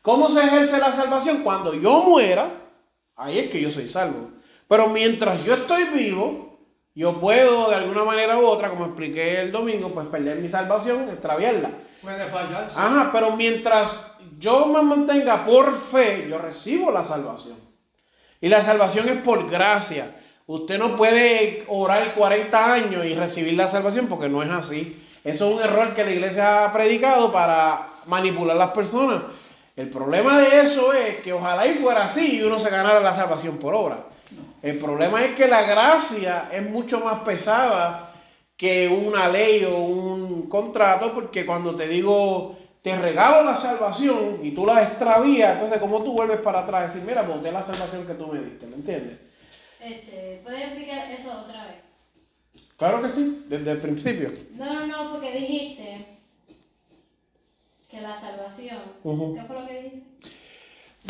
[0.00, 1.44] ¿Cómo se ejerce la salvación?
[1.44, 2.50] Cuando yo muera,
[3.14, 4.32] ahí es que yo soy salvo.
[4.66, 6.51] Pero mientras yo estoy vivo,
[6.94, 11.08] yo puedo de alguna manera u otra, como expliqué el domingo, pues perder mi salvación,
[11.08, 11.70] extraviarla.
[12.02, 12.68] Puede fallar.
[12.68, 12.76] sí.
[12.78, 17.56] Ajá, pero mientras yo me mantenga por fe, yo recibo la salvación.
[18.40, 20.16] Y la salvación es por gracia.
[20.46, 25.00] Usted no puede orar 40 años y recibir la salvación porque no es así.
[25.24, 29.22] Eso es un error que la iglesia ha predicado para manipular a las personas.
[29.76, 33.14] El problema de eso es que ojalá y fuera así y uno se ganara la
[33.14, 34.04] salvación por obra.
[34.62, 38.14] El problema es que la gracia es mucho más pesada
[38.56, 44.52] que una ley o un contrato, porque cuando te digo, te regalo la salvación y
[44.52, 48.06] tú la extravías, entonces ¿cómo tú vuelves para atrás y decir, mira, pues la salvación
[48.06, 48.66] que tú me diste?
[48.66, 49.18] ¿Me entiendes?
[49.80, 51.76] Este, ¿Puedes explicar eso otra vez?
[52.76, 54.30] Claro que sí, desde el principio.
[54.52, 56.06] No, no, no, porque dijiste
[57.90, 58.78] que la salvación.
[59.02, 60.30] ¿Qué fue lo que dijiste?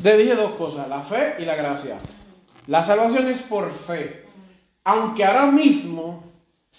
[0.02, 1.98] Te dije dos cosas, la fe y la gracia.
[2.66, 4.26] La salvación es por fe.
[4.84, 6.24] Aunque ahora mismo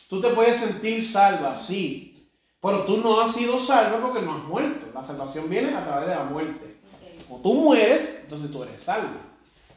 [0.09, 2.27] tú te puedes sentir salva, sí,
[2.61, 4.87] pero tú no has sido salva porque no has muerto.
[4.93, 6.77] La salvación viene a través de la muerte.
[6.93, 7.31] Ok.
[7.31, 9.19] O tú mueres, entonces tú eres salvo.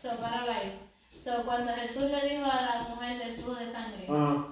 [0.00, 0.78] So, para ahí.
[1.24, 4.46] So, cuando Jesús le dijo a la mujer del flujo de sangre, Ajá,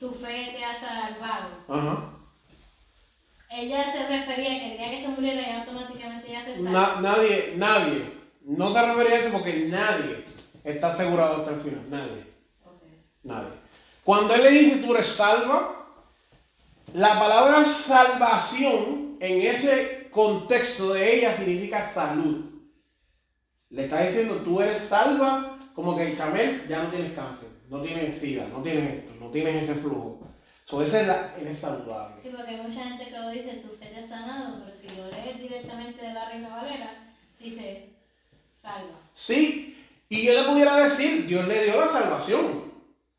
[0.00, 2.10] tu fe te ha salvado, ajá.
[3.50, 6.70] ella se refería a que el día que se muriera y automáticamente ya se salva.
[6.70, 10.24] Na- nadie, nadie, no se refería a eso porque nadie
[10.72, 11.84] está asegurado hasta el final.
[11.88, 12.26] Nadie.
[13.22, 13.52] Nadie.
[14.04, 15.86] Cuando él le dice tú eres salva,
[16.94, 22.44] la palabra salvación en ese contexto de ella significa salud.
[23.70, 27.82] Le está diciendo tú eres salva, como que el camel ya no tienes cáncer, no
[27.82, 30.18] tienes sida, no tienes esto, no tienes ese flujo.
[30.64, 32.22] So, esa es la, eres saludable.
[32.22, 35.38] Sí, porque hay mucha gente que lo dice, te ha sanado, pero si lo lees
[35.38, 37.94] directamente de la Reina Valera, dice,
[38.52, 39.00] salva.
[39.14, 39.77] Sí,
[40.08, 42.68] y yo le pudiera decir, Dios le dio la salvación.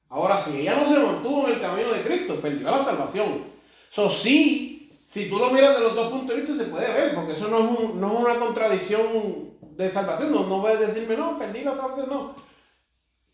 [0.09, 3.43] Ahora, si ella no se mantuvo en el camino de Cristo, perdió la salvación.
[3.89, 7.13] So, sí, si tú lo miras de los dos puntos de vista, se puede ver,
[7.13, 10.31] porque eso no es, una contradicción de salvación.
[10.31, 12.35] No, puedes decirme, no, perdí la salvación, no.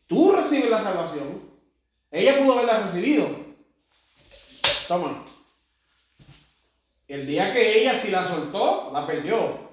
[0.07, 1.41] Tú recibes la salvación.
[2.11, 3.27] Ella pudo haberla recibido.
[4.87, 5.23] Toma.
[7.07, 9.65] El día que ella, si la soltó, la perdió.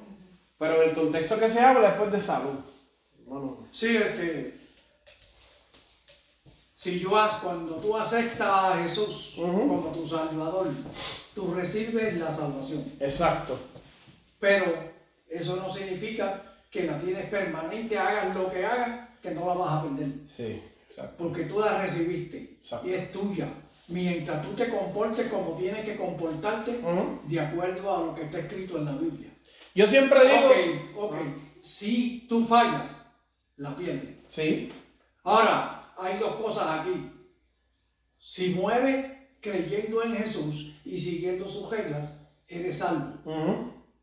[0.58, 2.71] Pero el contexto que se habla es pues de salud.
[3.26, 4.54] Bueno, Sí, este.
[6.74, 10.66] Si yo cuando tú aceptas a Jesús como tu Salvador,
[11.32, 12.84] tú recibes la salvación.
[12.98, 13.56] exacto.
[14.40, 14.64] Pero
[15.28, 19.72] eso no significa que la tienes permanente, hagas lo que hagas, que no la vas
[19.74, 20.08] a perder.
[20.28, 21.14] Sí, exacto.
[21.18, 22.88] Porque tú la recibiste Exacto.
[22.88, 23.48] y es tuya.
[23.86, 26.80] Mientras tú te comportes como tienes que comportarte,
[27.28, 29.30] de acuerdo a lo que está escrito en la Biblia.
[29.74, 31.06] Yo siempre digo.
[31.06, 31.16] Ok, ok.
[31.60, 32.90] Si tú fallas,
[33.62, 34.16] la pierdes.
[34.26, 34.72] Sí.
[35.24, 37.10] Ahora, hay dos cosas aquí.
[38.18, 39.06] Si mueres
[39.40, 42.12] creyendo en Jesús y siguiendo sus reglas,
[42.46, 43.14] eres salvo.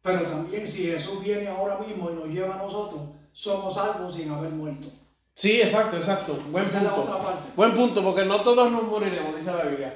[0.02, 4.32] Pero también si Jesús viene ahora mismo y nos lleva a nosotros, somos salvos sin
[4.32, 4.88] haber muerto.
[5.34, 6.38] Sí, exacto, exacto.
[6.52, 7.12] Buen Esa es la punto.
[7.12, 7.50] otra parte.
[7.56, 9.94] Buen punto, porque no todos nos moriremos, dice la Biblia.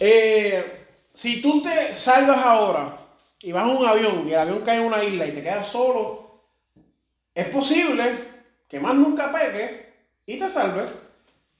[0.00, 2.96] Eh, si tú te salvas ahora
[3.40, 5.66] y vas a un avión y el avión cae en una isla y te quedas
[5.66, 6.40] solo,
[7.34, 8.33] es posible
[8.74, 9.86] que más nunca pegue
[10.26, 10.90] y te salves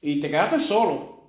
[0.00, 1.20] y te quedaste solo.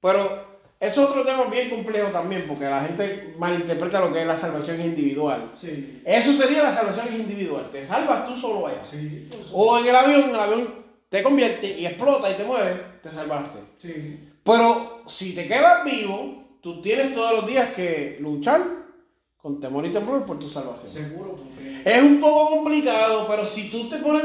[0.00, 4.36] Pero es otro tema bien complejo también, porque la gente malinterpreta lo que es la
[4.36, 5.50] salvación individual.
[5.54, 7.68] Sí, Eso sería la salvación individual.
[7.72, 8.84] Te salvas tú solo allá.
[8.84, 10.74] sí, O en el avión, el avión
[11.08, 13.58] te convierte y explota y te mueves, te salvaste.
[13.78, 14.28] sí.
[14.44, 18.60] Pero si te quedas vivo, tú tienes todos los días que luchar
[19.36, 20.90] con temor y temblor por tu salvación.
[20.92, 24.24] seguro, porque Es un poco complicado, pero si tú te pones,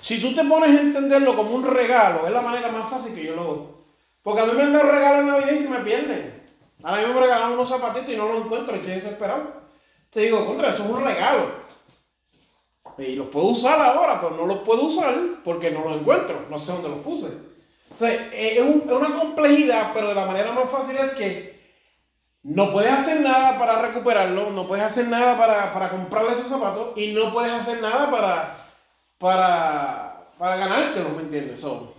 [0.00, 3.24] si tú te pones a entenderlo como un regalo, es la manera más fácil que
[3.24, 3.84] yo lo hago.
[4.22, 6.38] Porque a mí me en Navidad y se me pierden.
[6.82, 9.52] Ahora mismo me regalaron unos zapatitos y no los encuentro y estoy desesperado.
[10.10, 11.68] Te digo, contra, eso es un regalo.
[12.98, 16.46] Y los puedo usar ahora, pero no los puedo usar porque no los encuentro.
[16.50, 17.26] No sé dónde los puse.
[17.98, 21.58] O es, es una complejidad, pero de la manera más fácil es que
[22.42, 26.96] no puedes hacer nada para recuperarlo, no puedes hacer nada para, para comprarle esos zapatos
[26.96, 28.67] y no puedes hacer nada para,
[29.18, 31.60] para, para ganártelo, ¿me entiendes?
[31.60, 31.94] So,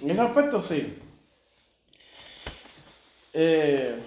[0.00, 0.98] en ese aspecto sí.
[3.34, 4.00] Eh,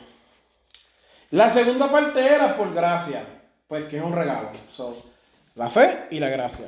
[1.32, 3.24] la segunda parte era por gracia,
[3.68, 4.52] pues que es un regalo.
[4.72, 5.04] So,
[5.56, 6.68] la fe y la gracia.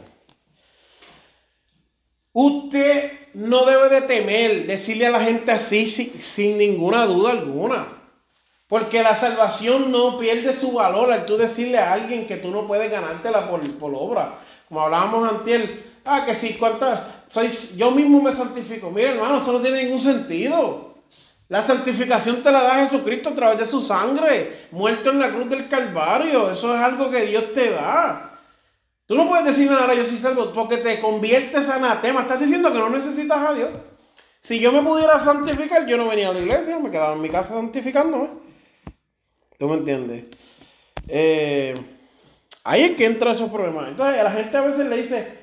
[2.33, 7.97] Usted no debe de temer decirle a la gente así sin, sin ninguna duda alguna.
[8.67, 12.67] Porque la salvación no pierde su valor al tú decirle a alguien que tú no
[12.67, 14.39] puedes ganártela por, por obra.
[14.67, 15.69] Como hablábamos antes,
[16.09, 17.01] Ah, que sí, cuántas.
[17.27, 18.89] Soy, yo mismo me santifico.
[18.89, 20.95] Mira, hermano, eso no tiene ningún sentido.
[21.49, 25.49] La santificación te la da Jesucristo a través de su sangre, muerto en la cruz
[25.49, 26.51] del Calvario.
[26.51, 28.39] Eso es algo que Dios te da.
[29.05, 32.21] Tú no puedes decir nada, yo soy salvo, porque te conviertes anatema.
[32.21, 33.69] Estás diciendo que no necesitas a Dios.
[34.39, 37.29] Si yo me pudiera santificar, yo no venía a la iglesia, me quedaba en mi
[37.29, 38.29] casa santificándome.
[39.59, 40.23] ¿Tú me entiendes?
[41.07, 41.75] Eh,
[42.67, 43.87] ahí es que entra esos problemas.
[43.87, 45.37] Entonces, a la gente a veces le dice,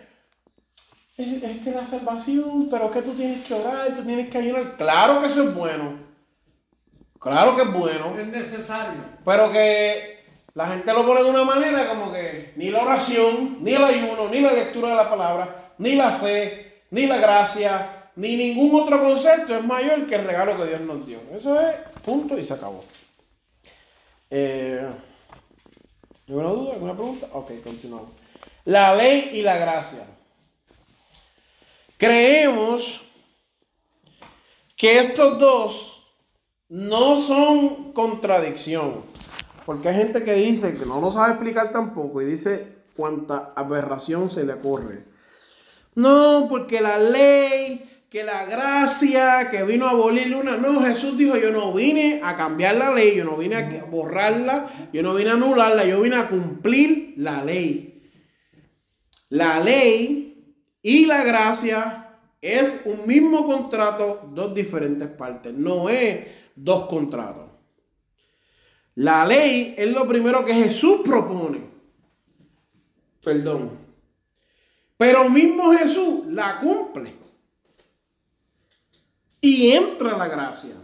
[1.16, 4.76] esta es la salvación, pero que tú tienes que orar, tú tienes que ayunar.
[4.76, 5.98] Claro que eso es bueno.
[7.18, 8.18] Claro que es bueno.
[8.18, 9.00] Es necesario.
[9.24, 10.18] Pero que
[10.52, 14.28] la gente lo pone de una manera como que ni la oración, ni el ayuno,
[14.30, 19.00] ni la lectura de la palabra, ni la fe, ni la gracia, ni ningún otro
[19.00, 21.20] concepto es mayor que el regalo que Dios nos dio.
[21.34, 22.84] Eso es punto y se acabó.
[24.30, 24.86] Eh,
[26.28, 26.72] ¿Alguna duda?
[26.74, 27.28] ¿Alguna pregunta?
[27.32, 28.10] Ok, continuamos.
[28.64, 30.06] La ley y la gracia.
[31.98, 33.02] Creemos
[34.76, 35.94] que estos dos
[36.68, 39.02] no son contradicción.
[39.64, 44.30] Porque hay gente que dice que no lo sabe explicar tampoco y dice cuánta aberración
[44.30, 45.04] se le ocurre.
[45.94, 50.56] No, porque la ley, que la gracia, que vino a abolir una.
[50.56, 54.70] No, Jesús dijo, yo no vine a cambiar la ley, yo no vine a borrarla,
[54.92, 58.08] yo no vine a anularla, yo vine a cumplir la ley.
[59.30, 65.52] La ley y la gracia es un mismo contrato, dos diferentes partes.
[65.52, 66.24] No es
[66.54, 67.50] dos contratos.
[68.94, 71.62] La ley es lo primero que Jesús propone.
[73.24, 73.76] Perdón.
[74.96, 77.23] Pero mismo Jesús la cumple.
[79.44, 80.74] Y entra la gracia.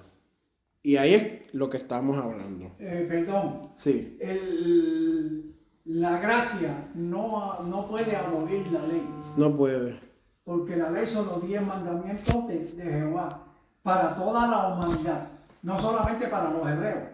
[0.83, 2.73] Y ahí es lo que estamos hablando.
[2.79, 3.71] Eh, perdón.
[3.79, 4.19] Sí.
[4.21, 5.55] El,
[5.87, 9.03] la gracia no, no puede abolir la ley.
[9.39, 9.99] No puede.
[10.45, 13.47] Porque la ley son los diez mandamientos de, de Jehová
[13.83, 15.29] para toda la humanidad.
[15.63, 17.05] No solamente para los hebreos,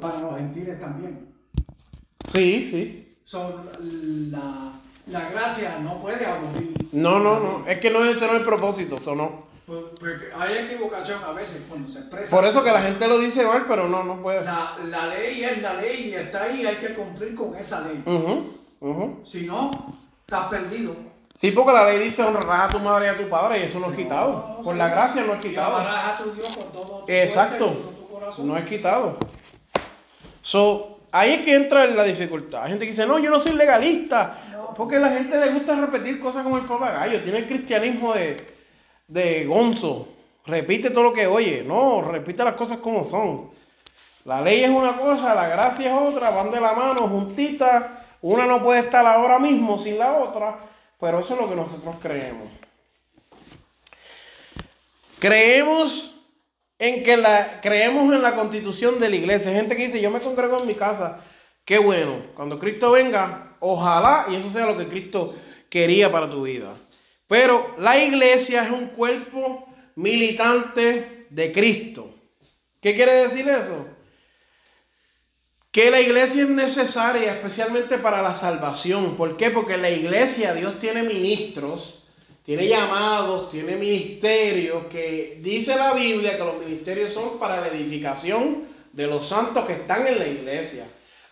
[0.00, 1.34] para los gentiles también.
[2.28, 3.16] Sí, sí.
[3.24, 3.54] Son
[4.30, 4.72] la,
[5.08, 6.74] la gracia no puede abolir.
[6.92, 7.66] No, no, no.
[7.66, 9.49] Es que no ese no es el propósito, eso no.
[9.70, 12.34] Pues- Porque hay equivocación a veces cuando se expresa.
[12.34, 14.44] Por eso que la gente lo dice mal, pero no, no puede.
[14.44, 18.02] La, la ley es la ley y está ahí, hay que cumplir con esa ley.
[18.04, 19.20] Ujú, ujú.
[19.24, 19.70] Si no,
[20.26, 20.96] estás perdido.
[21.36, 23.78] Sí, porque la ley dice honrarás a tu madre y a tu padre y eso
[23.78, 24.60] no es quitado.
[24.64, 25.76] Por la gracia no es quitado.
[25.76, 27.68] a tu Dios con todo tu Exacto.
[27.68, 28.48] fuerza y con todo tu corazón.
[28.48, 29.16] No es quitado.
[30.42, 32.64] So, ahí es que entra la dificultad.
[32.64, 34.36] Hay gente que dice, no, yo no soy legalista.
[34.76, 37.22] Porque a la gente le gusta repetir cosas como el papagayo.
[37.22, 38.58] Tiene el cristianismo de,
[39.10, 40.08] de gonzo.
[40.46, 41.62] Repite todo lo que oye.
[41.62, 43.50] No, repite las cosas como son.
[44.24, 47.84] La ley es una cosa, la gracia es otra, van de la mano, juntitas.
[48.22, 50.58] Una no puede estar ahora mismo sin la otra,
[50.98, 52.48] pero eso es lo que nosotros creemos.
[55.18, 56.14] Creemos
[56.78, 59.50] en que la creemos en la constitución de la iglesia.
[59.50, 61.20] Hay gente que dice, yo me congrego en mi casa.
[61.64, 62.16] Qué bueno.
[62.34, 65.34] Cuando Cristo venga, ojalá y eso sea lo que Cristo
[65.68, 66.74] quería para tu vida.
[67.30, 72.12] Pero la iglesia es un cuerpo militante de Cristo.
[72.80, 73.86] ¿Qué quiere decir eso?
[75.70, 79.16] Que la iglesia es necesaria especialmente para la salvación.
[79.16, 79.50] ¿Por qué?
[79.50, 82.02] Porque la iglesia, Dios tiene ministros,
[82.44, 88.64] tiene llamados, tiene ministerios, que dice la Biblia que los ministerios son para la edificación
[88.92, 90.84] de los santos que están en la iglesia.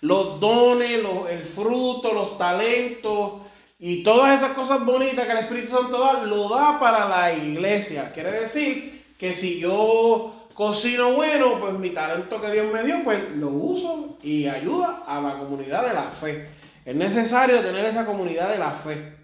[0.02, 3.32] Los dones, los- el fruto, los talentos
[3.78, 8.12] y todas esas cosas bonitas que el Espíritu Santo da, lo da para la iglesia.
[8.12, 13.30] Quiere decir que si yo cocino bueno, pues mi talento que Dios me dio, pues
[13.36, 16.48] lo uso y ayuda a la comunidad de la fe.
[16.84, 19.18] Es necesario tener esa comunidad de la fe.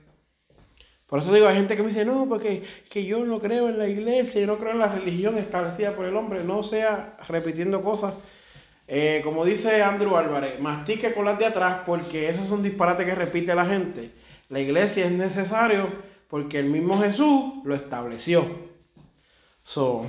[1.07, 3.79] Por eso digo, hay gente que me dice, no, porque que yo no creo en
[3.79, 7.83] la iglesia, yo no creo en la religión establecida por el hombre, no sea repitiendo
[7.83, 8.15] cosas.
[8.87, 13.15] Eh, como dice Andrew Álvarez, mastique con las de atrás porque esos son disparates que
[13.15, 14.24] repite la gente.
[14.55, 15.89] La iglesia es necesario
[16.29, 18.47] porque el mismo Jesús lo estableció.
[19.65, 20.09] So,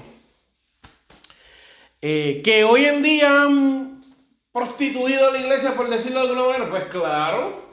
[2.00, 4.04] eh, que hoy en día han
[4.52, 7.70] prostituido la iglesia, por decirlo de alguna manera, pues claro.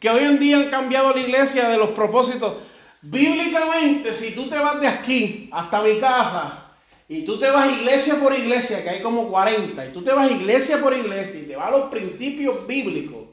[0.00, 2.62] Que hoy en día han cambiado la iglesia de los propósitos.
[3.02, 6.72] Bíblicamente, si tú te vas de aquí hasta mi casa
[7.10, 10.30] y tú te vas iglesia por iglesia, que hay como 40, y tú te vas
[10.30, 13.25] iglesia por iglesia y te vas a los principios bíblicos,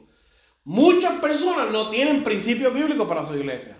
[0.64, 3.76] muchas personas no tienen principios bíblicos para su iglesia.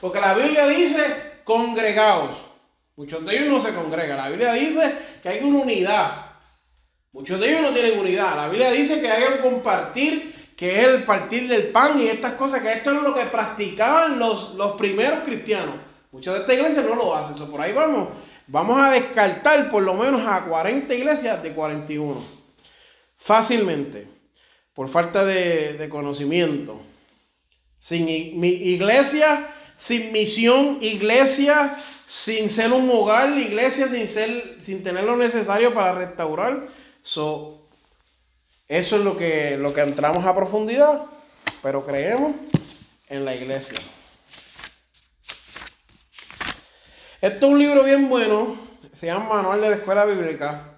[0.00, 2.36] Porque la Biblia dice congregaos.
[2.96, 4.18] Muchos de ellos no se congregan.
[4.18, 4.92] La Biblia dice
[5.22, 6.26] que hay una unidad.
[7.12, 8.36] Muchos de ellos no tienen unidad.
[8.36, 12.34] La Biblia dice que hay un compartir que es el partir del pan y estas
[12.34, 15.76] cosas, que esto es lo que practicaban los, los primeros cristianos.
[16.10, 18.08] Muchas de estas iglesias no lo hacen, eso por ahí vamos.
[18.48, 22.20] Vamos a descartar por lo menos a 40 iglesias de 41.
[23.16, 24.17] Fácilmente.
[24.78, 26.80] Por falta de, de conocimiento.
[27.80, 31.76] Sin iglesia, sin misión, iglesia,
[32.06, 36.68] sin ser un hogar, iglesia, sin, ser, sin tener lo necesario para restaurar.
[37.02, 37.66] So,
[38.68, 41.06] eso es lo que, lo que entramos a profundidad,
[41.60, 42.36] pero creemos
[43.08, 43.80] en la iglesia.
[47.20, 48.56] Esto es un libro bien bueno,
[48.92, 50.77] se llama Manual de la Escuela Bíblica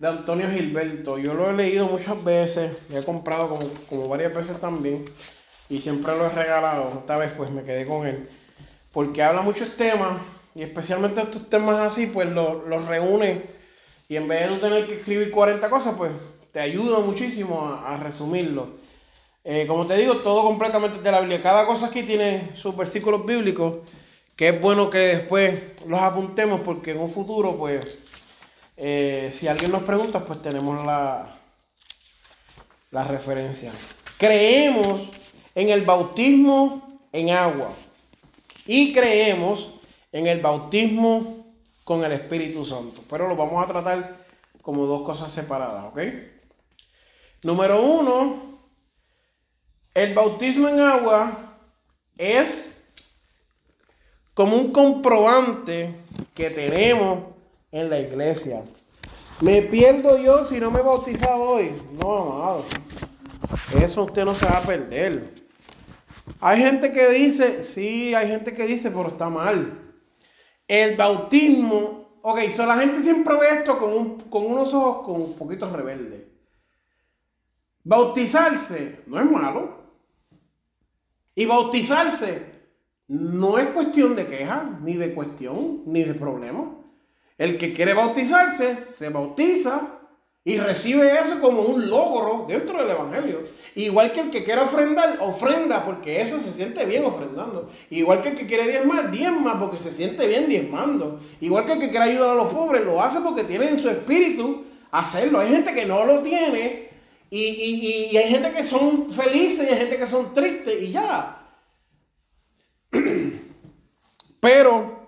[0.00, 1.18] de Antonio Gilberto.
[1.18, 5.04] Yo lo he leído muchas veces, lo he comprado como, varias veces también
[5.68, 7.00] y siempre lo he regalado.
[7.00, 8.26] Esta vez pues me quedé con él,
[8.92, 10.22] porque habla muchos temas
[10.54, 13.42] y especialmente estos temas así, pues los reúne
[14.08, 16.12] y en vez de no tener que escribir 40 cosas, pues
[16.50, 18.68] te ayuda muchísimo a, resumirlo.
[19.44, 21.42] Eh, como te digo, todo completamente de la Biblia.
[21.42, 23.76] Cada cosa aquí tiene sus versículos bíblicos
[24.34, 28.02] que es bueno que después los apuntemos porque en un futuro, pues,
[28.82, 31.36] eh, si alguien nos pregunta, pues tenemos la,
[32.90, 33.70] la referencia.
[34.16, 35.02] Creemos
[35.54, 37.74] en el bautismo en agua
[38.64, 39.70] y creemos
[40.12, 41.44] en el bautismo
[41.84, 44.16] con el Espíritu Santo, pero lo vamos a tratar
[44.62, 46.00] como dos cosas separadas, ¿ok?
[47.42, 48.60] Número uno,
[49.92, 51.56] el bautismo en agua
[52.16, 52.74] es
[54.32, 55.94] como un comprobante
[56.34, 57.29] que tenemos
[57.72, 58.62] en la iglesia.
[59.40, 61.72] ¿Me pierdo yo si no me he bautizado hoy?
[61.98, 62.64] No, amado.
[63.80, 65.32] Eso usted no se va a perder.
[66.40, 69.78] Hay gente que dice, sí, hay gente que dice, pero está mal.
[70.68, 75.34] El bautismo, ok, so la gente siempre ve esto con, con unos ojos con un
[75.34, 76.24] poquito rebeldes.
[77.82, 79.80] Bautizarse no es malo.
[81.34, 82.44] Y bautizarse
[83.08, 86.79] no es cuestión de queja, ni de cuestión, ni de problema.
[87.40, 89.98] El que quiere bautizarse, se bautiza
[90.44, 93.44] y recibe eso como un logro dentro del Evangelio.
[93.76, 97.70] Igual que el que quiere ofrendar, ofrenda porque eso se siente bien ofrendando.
[97.88, 101.18] Igual que el que quiere diezmar, diezma porque se siente bien diezmando.
[101.40, 103.88] Igual que el que quiere ayudar a los pobres, lo hace porque tiene en su
[103.88, 105.40] espíritu hacerlo.
[105.40, 106.90] Hay gente que no lo tiene
[107.30, 111.40] y, y hay gente que son felices y hay gente que son tristes y ya.
[114.40, 114.99] Pero,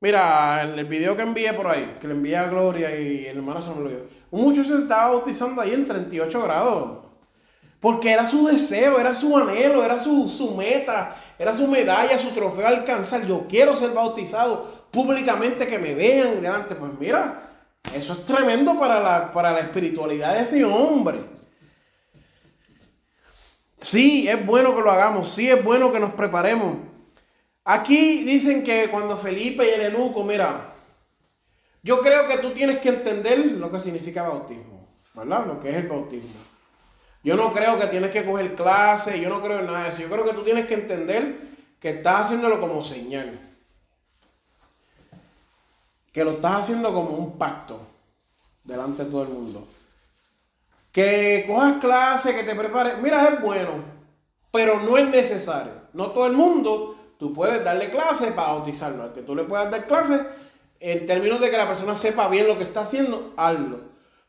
[0.00, 3.62] mira, el video que envié por ahí, que le envié a Gloria y el hermano
[3.62, 3.90] se me
[4.30, 6.98] un muchacho se estaba bautizando ahí en 38 grados.
[7.80, 12.30] Porque era su deseo, era su anhelo, era su, su meta, era su medalla, su
[12.30, 13.24] trofeo alcanzar.
[13.24, 16.74] Yo quiero ser bautizado públicamente, que me vean delante.
[16.74, 17.48] Pues mira,
[17.94, 21.20] eso es tremendo para la, para la espiritualidad de ese hombre.
[23.76, 26.78] Sí, es bueno que lo hagamos, sí es bueno que nos preparemos,
[27.70, 30.72] Aquí dicen que cuando Felipe y el eunuco, mira,
[31.82, 35.44] yo creo que tú tienes que entender lo que significa bautismo, ¿verdad?
[35.44, 36.40] Lo que es el bautismo.
[37.22, 40.00] Yo no creo que tienes que coger clase, yo no creo en nada de eso.
[40.00, 41.40] Yo creo que tú tienes que entender
[41.78, 43.38] que estás haciéndolo como señal.
[46.10, 47.82] Que lo estás haciendo como un pacto
[48.64, 49.68] delante de todo el mundo.
[50.90, 52.96] Que cojas clase, que te prepares.
[52.96, 53.72] Mira, es bueno,
[54.50, 55.72] pero no es necesario.
[55.92, 59.02] No todo el mundo tú puedes darle clase para bautizarlo.
[59.02, 60.20] Al que tú le puedas dar clase,
[60.80, 63.80] en términos de que la persona sepa bien lo que está haciendo, hazlo.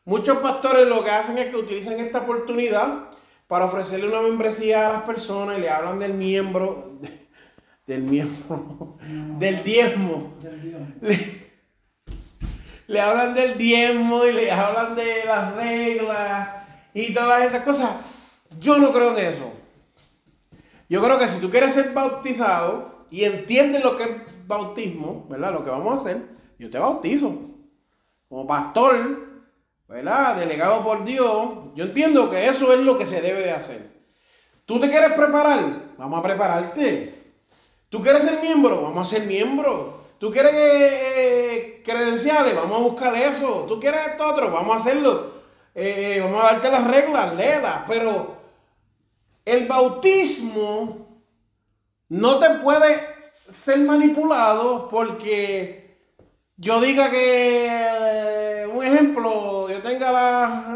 [0.04, 3.10] Muchos pastores lo que hacen es que utilizan esta oportunidad
[3.46, 6.98] para ofrecerle una membresía a las personas y le hablan del miembro,
[7.86, 8.96] del miembro,
[9.38, 10.34] del diezmo.
[12.86, 16.48] Le, hablan del diezmo y le hablan de las reglas
[16.92, 17.88] y todas esas cosas.
[18.58, 19.52] Yo no creo en eso.
[20.90, 24.10] Yo creo que si tú quieres ser bautizado y entiendes lo que es
[24.48, 25.52] bautismo, ¿verdad?
[25.52, 26.26] Lo que vamos a hacer,
[26.58, 27.32] yo te bautizo.
[28.28, 28.96] Como pastor,
[29.86, 30.34] ¿verdad?
[30.34, 33.88] Delegado por Dios, yo entiendo que eso es lo que se debe de hacer.
[34.66, 35.92] ¿Tú te quieres preparar?
[35.96, 37.14] Vamos a prepararte.
[37.88, 38.82] ¿Tú quieres ser miembro?
[38.82, 40.00] Vamos a ser miembro.
[40.18, 42.56] ¿Tú quieres eh, credenciales?
[42.56, 43.64] Vamos a buscar eso.
[43.68, 44.50] ¿Tú quieres esto otro?
[44.50, 45.34] Vamos a hacerlo.
[45.72, 47.82] Eh, vamos a darte las reglas, léelas.
[47.86, 48.39] Pero
[49.44, 51.22] el bautismo
[52.08, 53.00] no te puede
[53.50, 55.98] ser manipulado porque
[56.56, 60.12] yo diga que, un ejemplo, yo tenga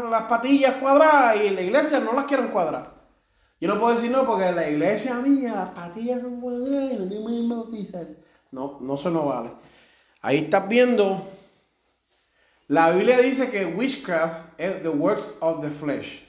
[0.09, 2.95] las patillas cuadradas y en la iglesia no las quieren cuadrar.
[3.61, 6.97] Yo no puedo decir no porque en la iglesia mía las patillas son cuadradas y
[6.97, 8.07] no tengo que bautizar.
[8.51, 9.51] No, no se no vale.
[10.21, 11.21] Ahí estás viendo,
[12.67, 16.24] la Biblia dice que witchcraft es the works of the flesh.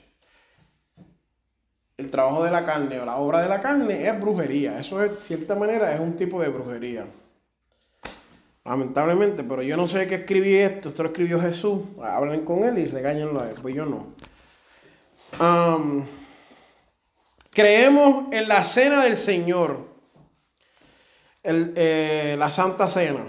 [1.98, 4.78] El trabajo de la carne o la obra de la carne es brujería.
[4.78, 7.06] Eso es, de cierta manera, es un tipo de brujería.
[8.64, 10.90] Lamentablemente, pero yo no sé qué escribí esto.
[10.90, 11.80] Esto lo escribió Jesús.
[12.02, 13.56] Hablen con él y regáñenlo a él.
[13.62, 14.14] Pues yo no.
[17.50, 19.86] Creemos en la cena del Señor.
[21.44, 23.24] Eh, la Santa Cena.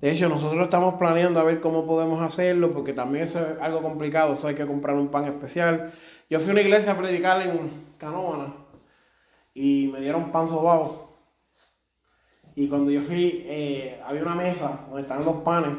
[0.00, 4.32] De hecho, nosotros estamos planeando a ver cómo podemos hacerlo, porque también es algo complicado,
[4.32, 5.92] eso hay que comprar un pan especial.
[6.30, 8.54] Yo fui a una iglesia a predicar en Canóvana
[9.52, 11.10] y me dieron pan sobao.
[12.54, 15.70] Y cuando yo fui, eh, había una mesa donde estaban los panes,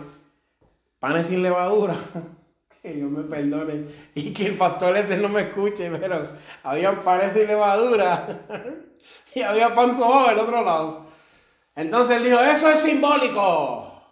[0.99, 1.95] panes sin levadura,
[2.81, 6.27] que Dios me perdone, y que el pastor este no me escuche, pero
[6.63, 8.41] había panes sin levadura
[9.33, 11.05] y había pan sobao del otro lado.
[11.77, 14.03] Entonces él dijo, eso es simbólico.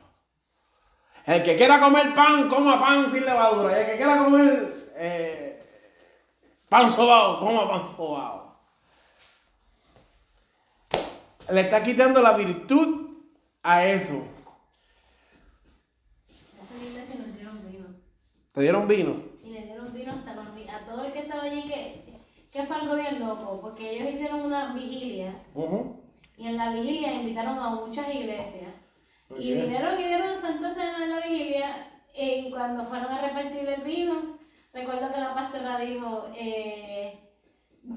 [1.25, 3.77] El que quiera comer pan, coma pan sin levadura.
[3.77, 5.49] El que quiera comer eh,
[6.70, 8.55] pan sobao, coma pan sobao.
[11.51, 13.09] Le está quitando la virtud
[13.63, 14.24] a eso.
[16.61, 17.88] Esa iglesia nos dieron vino.
[18.53, 19.24] ¿Te dieron vino?
[19.43, 22.20] Y le dieron vino hasta los a todo el que estaba allí que,
[22.51, 25.34] que fue algo bien loco, porque ellos hicieron una vigilia
[26.39, 28.72] y en la vigilia invitaron a muchas iglesias.
[29.38, 33.82] Y vinieron y dieron Santa Cena en la vigilia y cuando fueron a repartir el
[33.82, 34.38] vino,
[34.74, 37.20] recuerdo que la pastora dijo, eh,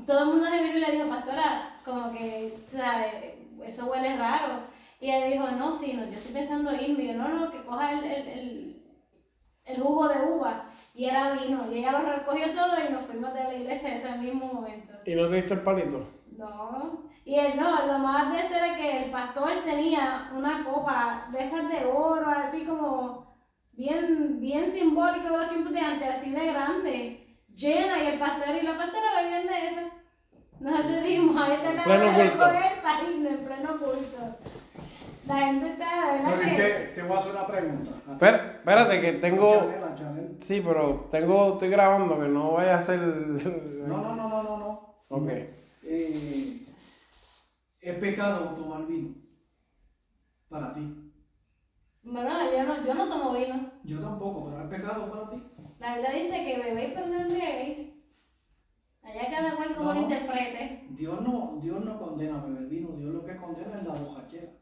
[0.06, 3.34] todo el mundo se vino y le dijo, pastora, como que, ¿sabes?
[3.64, 4.60] Eso huele raro.
[5.00, 7.04] Y ella dijo, no, sí, no, yo estoy pensando irme.
[7.04, 8.82] Y yo, no, no, que coja el, el, el,
[9.64, 10.66] el jugo de uva.
[10.94, 11.70] Y era vino.
[11.72, 14.92] Y ella lo recogió todo y nos fuimos de la iglesia en ese mismo momento.
[15.04, 16.06] ¿Y no te diste el palito?
[16.36, 17.10] No.
[17.24, 21.44] Y él no, lo más de esto era que el pastor tenía una copa de
[21.44, 23.31] esas de oro, así como
[23.72, 28.56] bien, bien simbólica de los tiempos de antes, así de grande, llena, y el pastor
[28.56, 29.82] y la pastora bebían de esa.
[30.60, 32.44] Nosotros dijimos, ahí está la Pleno hora de culto.
[32.44, 34.38] coger para irnos en pleno culto.
[35.26, 36.94] La gente está, de Pero verdad es que...
[36.94, 37.90] te voy a hacer una pregunta.
[38.12, 39.52] Espera, espérate, que tengo...
[39.54, 40.36] Chanel, a Chanel.
[40.38, 42.98] Sí, pero tengo, estoy grabando, que no vaya a ser...
[42.98, 44.94] No, no, no, no, no, no.
[45.08, 45.28] Ok.
[45.84, 46.66] Eh,
[47.80, 49.14] es pecado tomar vino.
[50.48, 51.11] Para ti.
[52.02, 53.70] Bueno, yo no, yo no tomo vino.
[53.84, 55.42] Yo tampoco, pero es pecado para ti.
[55.78, 57.88] La Biblia dice que bebéis pero no embriaguéis.
[59.02, 59.94] Allá cada cual como No.
[59.94, 60.86] lo interprete.
[60.90, 64.52] Dios no, Dios no condena a beber vino, Dios lo que condena es la bojachera.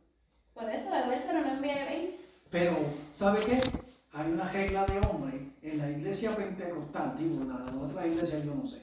[0.54, 2.28] Por eso beber pero no embriaguéis.
[2.50, 2.76] Pero,
[3.12, 3.58] ¿sabe qué?
[4.12, 8.54] Hay una regla de hombre en la iglesia pentecostal, digo, en las otras iglesias yo
[8.54, 8.80] no sé,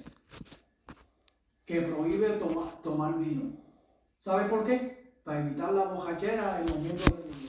[1.65, 3.51] que prohíbe toma- tomar vino.
[4.19, 5.19] ¿Sabe por qué?
[5.23, 7.46] Para evitar la bojachera en los miembros de la iglesia.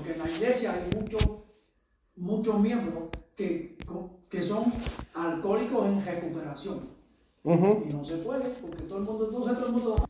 [0.00, 1.22] Porque en la iglesia hay muchos
[2.16, 3.76] muchos miembros que,
[4.30, 4.72] que son
[5.14, 6.88] alcohólicos en recuperación.
[7.44, 10.08] Y no se puede, porque todo el mundo, entonces todo el mundo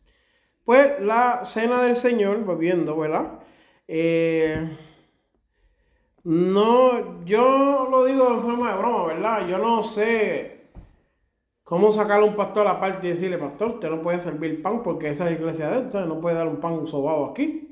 [0.65, 3.41] Pues la cena del Señor, volviendo, ¿verdad?
[3.89, 4.79] Eh,
[6.23, 9.49] no, yo lo digo en forma de broma, ¿verdad?
[9.49, 10.69] Yo no sé
[11.65, 15.09] cómo sacarle a un pastor aparte y decirle, pastor, usted no puede servir pan porque
[15.09, 17.67] esa es la iglesia de entonces no puede dar un pan sobado aquí.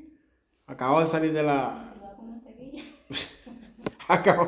[0.67, 1.95] Acabo de salir de la...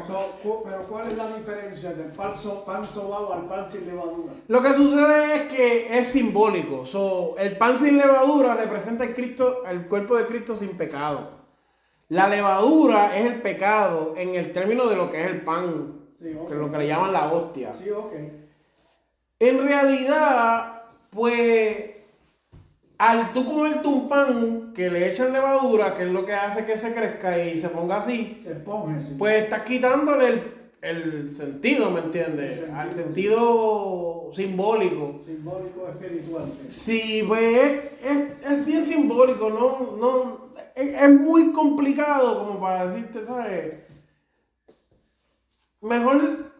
[0.07, 3.85] So, cu- pero ¿cuál es la diferencia del pan, so- pan sobado al pan sin
[3.85, 4.33] levadura?
[4.47, 6.83] Lo que sucede es que es simbólico.
[6.83, 11.29] So, el pan sin levadura representa el, Cristo, el cuerpo de Cristo sin pecado.
[12.09, 16.33] La levadura es el pecado en el término de lo que es el pan, Sí,
[16.35, 16.47] ok.
[16.47, 17.71] que es lo que le llaman la hostia.
[17.77, 18.13] Sí, ok.
[19.39, 20.81] En realidad,
[21.11, 21.90] pues,
[23.09, 26.77] al tú comerte un pan que le echan levadura, que es lo que hace que
[26.77, 29.15] se crezca y se ponga así, Se pone así.
[29.17, 30.43] pues estás quitándole el,
[30.81, 32.51] el sentido, ¿me entiendes?
[32.51, 32.79] El sentido.
[32.79, 35.19] Al sentido simbólico.
[35.25, 36.65] Simbólico espiritual, sí.
[36.69, 42.87] Sí, pues es, es- es bien simbólico, no, no, es, es muy complicado como para
[42.91, 43.77] decirte, ¿sabes?
[45.81, 46.50] Mejor,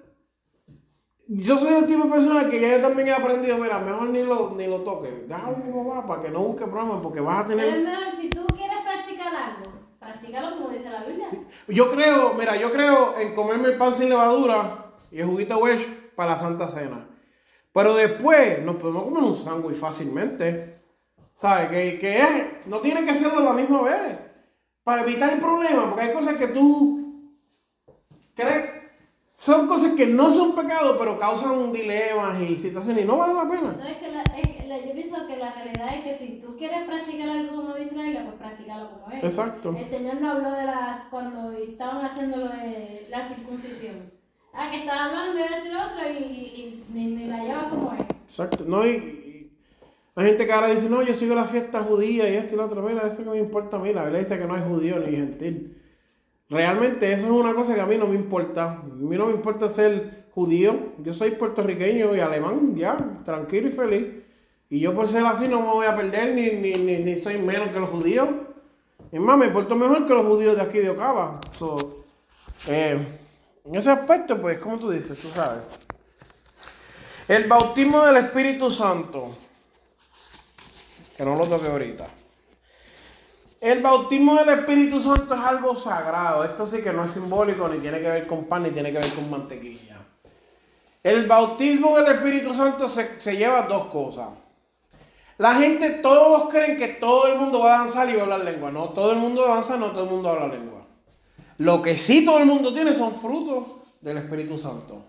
[1.34, 4.22] yo soy el tipo de persona que ya yo también he aprendido, mira, mejor ni
[4.24, 7.48] lo, ni lo toques, déjalo como va, para que no busque problemas, porque vas a
[7.48, 7.86] Pero es tener...
[7.86, 11.26] mejor, si tú quieres practicar algo, practícalo como dice la Biblia.
[11.70, 15.88] Yo creo, mira, yo creo en comerme el pan sin levadura y el juguito wedge
[16.16, 17.08] para la Santa Cena.
[17.74, 20.82] Pero después nos podemos comer un sándwich fácilmente.
[21.34, 21.70] ¿Sabes?
[21.70, 24.20] Que, que es, no tiene que serlo la misma vez.
[24.84, 27.32] Para evitar el problema, porque hay cosas que tú
[28.36, 28.71] crees.
[29.42, 33.48] Son cosas que no son pecados, pero causan dilemas y situaciones y no vale la
[33.48, 33.76] pena.
[33.76, 36.56] No, es que la- es la- yo pienso que la realidad es que si tú
[36.58, 39.24] quieres practicar algo como dice la Biblia, pues practícalo como es.
[39.24, 39.76] Exacto.
[39.80, 43.96] El Señor no habló de las, cuando estaban haciendo lo de la circuncisión.
[44.54, 47.94] Ah, que estaba hablando de esto y otro y, y ni, ni la lleva como
[47.94, 48.02] es.
[48.02, 48.64] Exacto.
[48.68, 49.52] No, y, y
[50.18, 52.66] hay gente que ahora dice, no, yo sigo la fiesta judía y esto y lo
[52.66, 52.84] otro.
[52.84, 53.92] Mira, eso que me importa a mí.
[53.92, 55.81] La Biblia dice que no hay judío ni gentil.
[56.52, 58.74] Realmente eso es una cosa que a mí no me importa.
[58.74, 60.92] A mí no me importa ser judío.
[60.98, 64.08] Yo soy puertorriqueño y alemán, ya, tranquilo y feliz.
[64.70, 67.70] Y yo por ser así no me voy a perder ni, ni, ni, soy menos
[67.70, 68.28] que los judíos.
[69.14, 71.40] Es más, me porto mejor que los judíos de aquí de Ocala.
[71.58, 72.04] So,
[72.68, 73.00] eh,
[73.64, 75.62] en ese aspecto, pues, como tú dices, tú sabes.
[77.30, 79.38] El bautismo del Espíritu Santo.
[81.16, 82.08] Que no lo toque ahorita.
[83.62, 86.44] El bautismo del Espíritu Santo es algo sagrado.
[86.44, 88.98] Esto sí que no es simbólico, ni tiene que ver con pan, ni tiene que
[88.98, 90.00] ver con mantequilla.
[91.04, 94.30] El bautismo del Espíritu Santo se, se lleva dos cosas.
[95.38, 98.40] La gente, todos creen que todo el mundo va a danzar y va a hablar
[98.46, 98.72] lengua.
[98.72, 100.88] No, todo el mundo danza, no todo el mundo habla lengua.
[101.60, 103.68] Lo que sí todo el mundo tiene son frutos
[104.02, 105.04] del Espíritu Santo.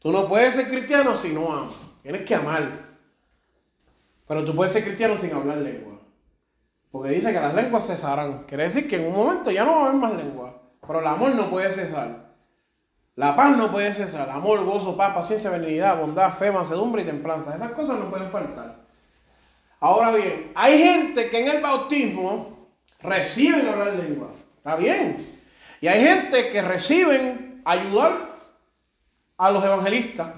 [0.00, 1.72] Tú no puedes ser cristiano si no amas.
[2.02, 2.90] Tienes que amar.
[4.28, 5.93] Pero tú puedes ser cristiano sin hablar lengua.
[6.94, 8.44] Porque dice que las lenguas cesarán.
[8.44, 10.62] Quiere decir que en un momento ya no va a haber más lengua.
[10.86, 12.26] Pero el amor no puede cesar.
[13.16, 14.30] La paz no puede cesar.
[14.30, 17.56] Amor, gozo, paz, paciencia, benignidad, bondad, fe, mansedumbre y templanza.
[17.56, 18.76] Esas cosas no pueden faltar.
[19.80, 22.68] Ahora bien, hay gente que en el bautismo
[23.00, 24.28] reciben hablar lengua.
[24.58, 25.36] Está bien.
[25.80, 28.12] Y hay gente que reciben ayudar
[29.36, 30.28] a los evangelistas.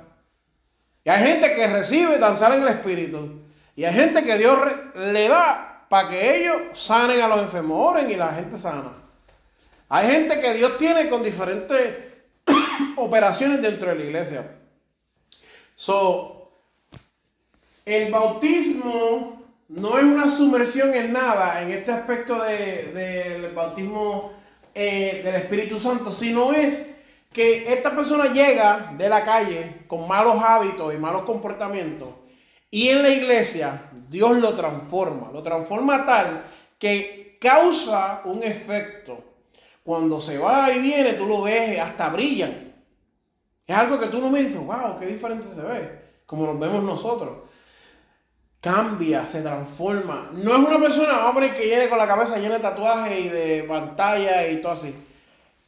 [1.04, 3.42] Y hay gente que recibe danzar en el espíritu.
[3.76, 4.58] Y hay gente que Dios
[4.94, 8.92] le da para que ellos sanen a los enfermos, y la gente sana.
[9.88, 11.96] Hay gente que Dios tiene con diferentes
[12.96, 14.56] operaciones dentro de la iglesia.
[15.76, 16.50] So,
[17.84, 24.32] el bautismo no es una sumersión en nada en este aspecto del de, bautismo
[24.74, 26.74] eh, del Espíritu Santo, sino es
[27.32, 32.08] que esta persona llega de la calle con malos hábitos y malos comportamientos
[32.70, 36.44] y en la iglesia Dios lo transforma, lo transforma tal
[36.78, 39.22] que causa un efecto.
[39.82, 42.74] Cuando se va y viene, tú lo ves, hasta brillan.
[43.66, 47.38] Es algo que tú no miras wow, qué diferente se ve, como nos vemos nosotros.
[48.60, 50.30] Cambia, se transforma.
[50.32, 53.62] No es una persona, hombre, que viene con la cabeza llena de tatuajes y de
[53.62, 54.92] pantalla y todo así.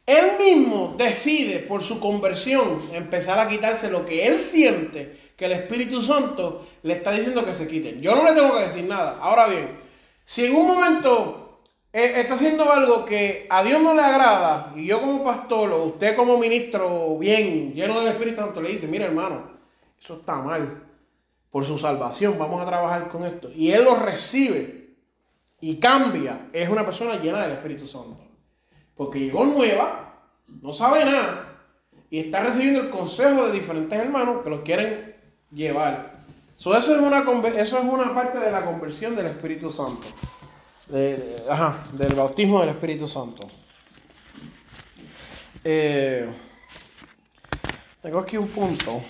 [0.05, 5.53] Él mismo decide por su conversión empezar a quitarse lo que él siente que el
[5.53, 8.01] Espíritu Santo le está diciendo que se quiten.
[8.01, 9.19] Yo no le tengo que decir nada.
[9.21, 9.79] Ahora bien,
[10.21, 11.61] si en un momento
[11.93, 15.85] eh, está haciendo algo que a Dios no le agrada, y yo como pastor o
[15.85, 19.51] usted como ministro bien, lleno del Espíritu Santo, le dice, mira hermano,
[19.97, 20.83] eso está mal.
[21.49, 23.49] Por su salvación vamos a trabajar con esto.
[23.55, 24.89] Y él lo recibe
[25.61, 26.49] y cambia.
[26.51, 28.21] Es una persona llena del Espíritu Santo.
[28.93, 30.19] Porque llegó nueva,
[30.61, 31.49] no sabe nada,
[32.09, 35.08] y está recibiendo el consejo de diferentes hermanos que lo quieren
[35.51, 36.19] llevar.
[36.57, 37.23] eso, es una,
[37.57, 40.07] eso es una parte de la conversión del Espíritu Santo.
[40.87, 43.47] De, ajá, del bautismo del Espíritu Santo.
[45.63, 46.29] Eh,
[48.01, 49.03] tengo aquí un punto.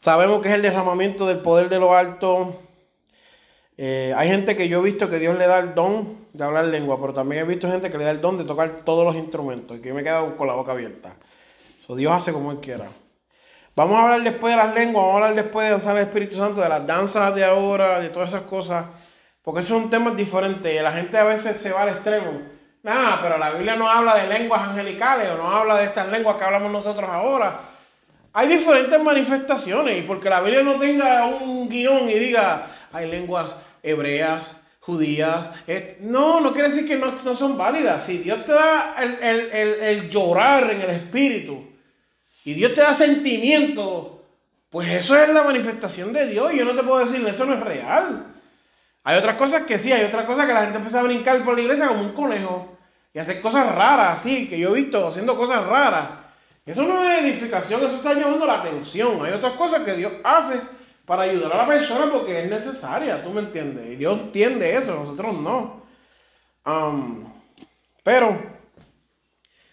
[0.00, 2.67] Sabemos que es el derramamiento del poder de lo alto.
[3.80, 6.64] Eh, hay gente que yo he visto que Dios le da el don de hablar
[6.64, 9.14] lengua, pero también he visto gente que le da el don de tocar todos los
[9.14, 11.12] instrumentos y que me he quedado con la boca abierta.
[11.86, 12.88] So, Dios hace como Él quiera.
[13.76, 16.34] Vamos a hablar después de las lenguas, vamos a hablar después de danzar el Espíritu
[16.34, 18.84] Santo, de las danzas de ahora, de todas esas cosas,
[19.42, 22.32] porque esos son temas diferentes la gente a veces se va al extremo.
[22.82, 26.36] Nada, pero la Biblia no habla de lenguas angelicales o no habla de estas lenguas
[26.36, 27.60] que hablamos nosotros ahora.
[28.32, 33.54] Hay diferentes manifestaciones y porque la Biblia no tenga un guion y diga, hay lenguas
[33.82, 35.50] hebreas, judías.
[36.00, 38.04] no, no quiere decir que no, no, son válidas.
[38.04, 41.66] Si Dios te da el, el, el, el, llorar en el espíritu
[42.44, 44.24] y Dios te da sentimiento,
[44.70, 46.52] pues eso es la manifestación de Dios.
[46.54, 48.34] Yo no te puedo decir, eso no es real.
[49.04, 51.54] Hay otras cosas que sí, hay otras cosas que la gente empieza a brincar por
[51.54, 52.78] la iglesia como un conejo
[53.12, 56.10] y hacer cosas raras, así, que yo he visto haciendo cosas raras.
[56.64, 59.24] Eso no es edificación, eso está llamando la atención.
[59.24, 60.60] Hay otras cosas que Dios hace
[61.08, 63.94] para ayudar a la persona porque es necesaria, ¿tú me entiendes?
[63.94, 65.82] Y Dios entiende eso, nosotros no.
[66.66, 67.24] Um,
[68.04, 68.38] pero...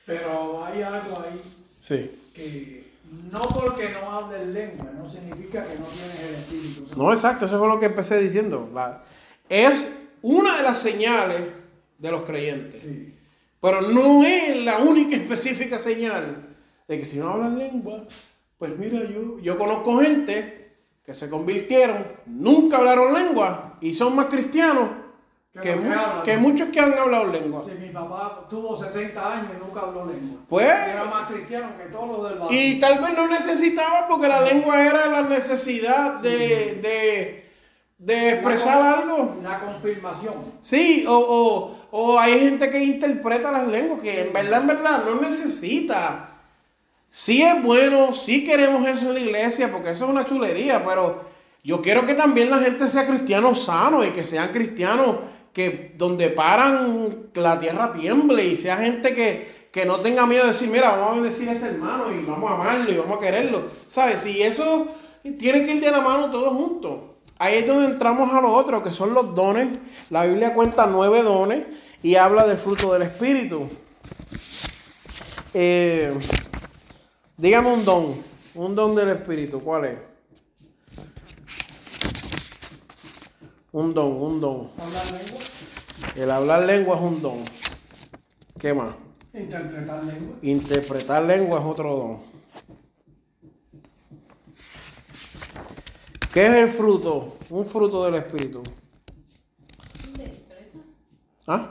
[0.06, 1.42] Pero hay algo ahí.
[1.82, 2.30] Sí.
[2.34, 2.86] Que
[3.30, 6.88] no porque no hables lengua, no significa que no tienes el Espíritu.
[6.96, 8.70] No, exacto, eso fue lo que empecé diciendo.
[8.74, 9.04] La,
[9.50, 11.44] es una de las señales
[11.98, 12.82] de los creyentes.
[12.82, 13.14] Sí.
[13.60, 16.46] Pero no es la única específica señal
[16.88, 18.06] de que si no hablan lengua,
[18.58, 20.65] pues mira, yo, yo conozco gente
[21.06, 24.90] que se convirtieron, nunca hablaron lengua y son más cristianos
[25.62, 25.80] ¿Qué
[26.26, 27.64] Que, muchos que han hablado lengua.
[27.64, 30.40] Si mi papá tuvo 60 años y nunca habló lengua.
[30.50, 32.60] Pues- Era más cristiano que todos los del barrio.
[32.60, 37.50] Y tal vez no necesitaba porque la lengua era la necesidad de, de,
[38.00, 39.38] de expresar La- algo.
[39.42, 40.34] La confirmación.
[40.60, 45.04] Sí, o, o, o hay gente que interpreta las lenguas que en verdad, en verdad
[45.06, 46.35] no necesita.
[47.18, 51.22] Sí es bueno, sí queremos eso en la iglesia porque eso es una chulería, pero
[51.64, 55.20] yo quiero que también la gente sea cristiano sano y que sean cristianos
[55.54, 60.52] que donde paran la tierra tiemble y sea gente que, que no tenga miedo de
[60.52, 63.22] decir, mira, vamos a bendecir a ese hermano y vamos a amarlo y vamos a
[63.22, 63.64] quererlo.
[63.88, 64.26] ¿Sabes?
[64.26, 64.90] Y eso
[65.40, 67.00] tiene que ir de la mano todos juntos.
[67.40, 69.70] Ahí es donde entramos a lo otro, que son los dones.
[70.10, 71.64] La Biblia cuenta nueve dones
[72.04, 73.70] y habla del fruto del Espíritu.
[75.54, 76.14] Eh,
[77.38, 78.16] dígame un don,
[78.56, 80.00] un don del Espíritu, ¿cuál es?
[83.72, 84.72] Un don, un don.
[84.78, 85.42] Hablar lengua.
[86.16, 87.46] El hablar lengua es un don.
[88.58, 88.96] ¿Qué más?
[89.34, 90.36] Interpretar lengua.
[90.42, 92.36] Interpretar lengua es otro don.
[96.34, 97.38] ¿Qué es el fruto?
[97.50, 98.64] Un fruto del Espíritu.
[101.48, 101.70] ¿Ah?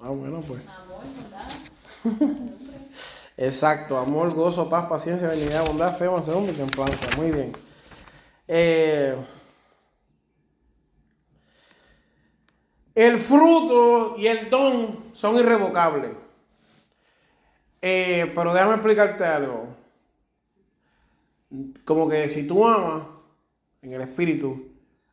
[0.00, 0.60] Ah, bueno, pues.
[2.04, 2.58] Amor.
[3.36, 7.16] Exacto, amor, gozo, paz, paciencia, benignidad, bondad, fe, mansedumbre y templanza.
[7.16, 7.52] Muy bien.
[8.46, 9.16] Eh,
[12.94, 16.12] el fruto y el don son irrevocables.
[17.80, 19.68] Eh, pero déjame explicarte algo.
[21.84, 23.04] Como que si tú amas
[23.80, 24.68] en el espíritu,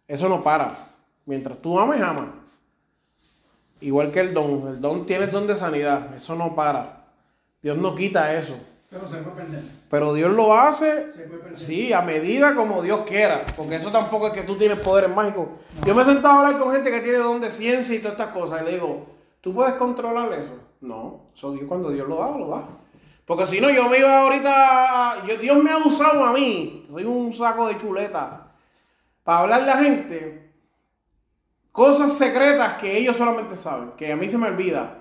[0.08, 0.90] eso no para.
[1.26, 2.30] Mientras tú ames, amas.
[3.82, 4.68] Igual que el don.
[4.68, 6.16] El don tiene don de sanidad.
[6.16, 6.99] Eso no para.
[7.62, 8.58] Dios no quita eso.
[8.90, 9.64] Pero se puede perder.
[9.90, 11.60] Pero Dios lo hace, Se puede perder.
[11.60, 13.46] sí, a medida como Dios quiera.
[13.56, 15.48] Porque eso tampoco es que tú tienes poderes mágicos.
[15.86, 18.14] Yo me he sentado a hablar con gente que tiene don de ciencia y todas
[18.20, 18.62] estas cosas.
[18.62, 19.06] Y le digo,
[19.42, 20.58] ¿tú puedes controlar eso?
[20.82, 21.26] No.
[21.36, 22.64] Eso Dios, cuando Dios lo da, lo da.
[23.26, 25.26] Porque si no, yo me iba ahorita.
[25.28, 26.88] Yo, Dios me ha usado a mí.
[26.90, 28.48] Soy un saco de chuleta.
[29.24, 30.50] Para hablarle a la gente
[31.72, 33.92] cosas secretas que ellos solamente saben.
[33.92, 34.99] Que a mí se me olvida.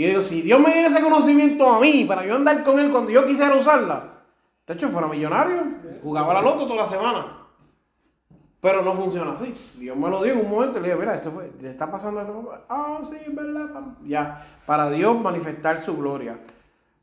[0.00, 2.80] Y yo digo, si Dios me diera ese conocimiento a mí para yo andar con
[2.80, 4.02] él cuando yo quisiera usarla,
[4.66, 5.62] de hecho fuera millonario,
[6.02, 7.26] jugaba la loto toda la semana.
[8.62, 9.54] Pero no funciona así.
[9.76, 11.90] Dios me lo dio en un momento y le dije, mira, esto fue, ¿te está
[11.90, 12.50] pasando esto?
[12.70, 13.68] Ah, sí, es verdad.
[14.06, 16.38] Ya, para Dios manifestar su gloria.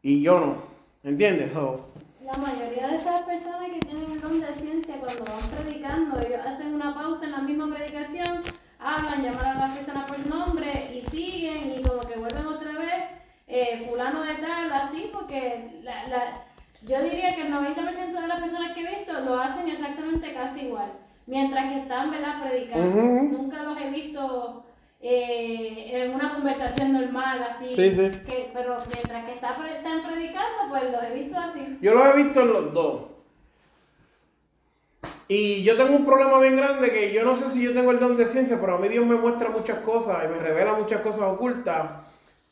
[0.02, 0.56] Y yo no.
[1.04, 1.54] ¿Entiendes?
[1.54, 1.92] So,
[2.26, 6.42] La mayoría de esas personas que tienen el don de ciencia, cuando van predicando, ellos
[6.44, 8.42] hacen una pausa en la misma predicación,
[8.80, 13.04] hablan, llaman a las personas por nombre y siguen y como que vuelven otra vez,
[13.62, 16.44] eh, fulano de tal, así, porque la, la-
[16.84, 20.62] yo diría que el 90% de las personas que he visto lo hacen exactamente casi
[20.62, 20.92] igual,
[21.26, 23.02] mientras que están, ¿verdad?, predicando.
[23.02, 24.64] Nunca los he visto
[25.02, 28.12] eh, en una conversación normal, así, Sí, sí.
[28.26, 31.78] que- pero mientras que está pre- están predicando, pues los he visto así.
[31.82, 33.02] yo lo he visto en los dos.
[35.30, 38.00] Y yo tengo un problema bien grande que yo no sé si yo tengo el
[38.00, 41.02] don de ciencia, pero a mí Dios me muestra muchas cosas y me revela muchas
[41.02, 41.92] cosas ocultas.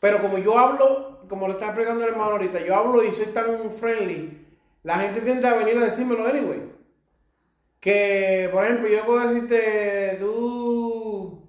[0.06, 3.26] Pero como yo hablo, como lo está explicando el hermano ahorita, yo hablo y soy
[3.34, 4.46] tan friendly,
[4.84, 6.62] la gente tiende a venir a decírmelo anyway.
[7.80, 11.42] Que, por ejemplo, yo puedo decirte, tú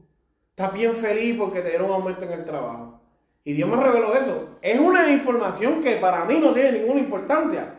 [0.48, 2.98] estás bien feliz porque te dieron un aumento en el trabajo.
[3.44, 4.56] Y Dios me reveló eso.
[4.62, 7.74] Es una información que para mí no tiene ninguna importancia.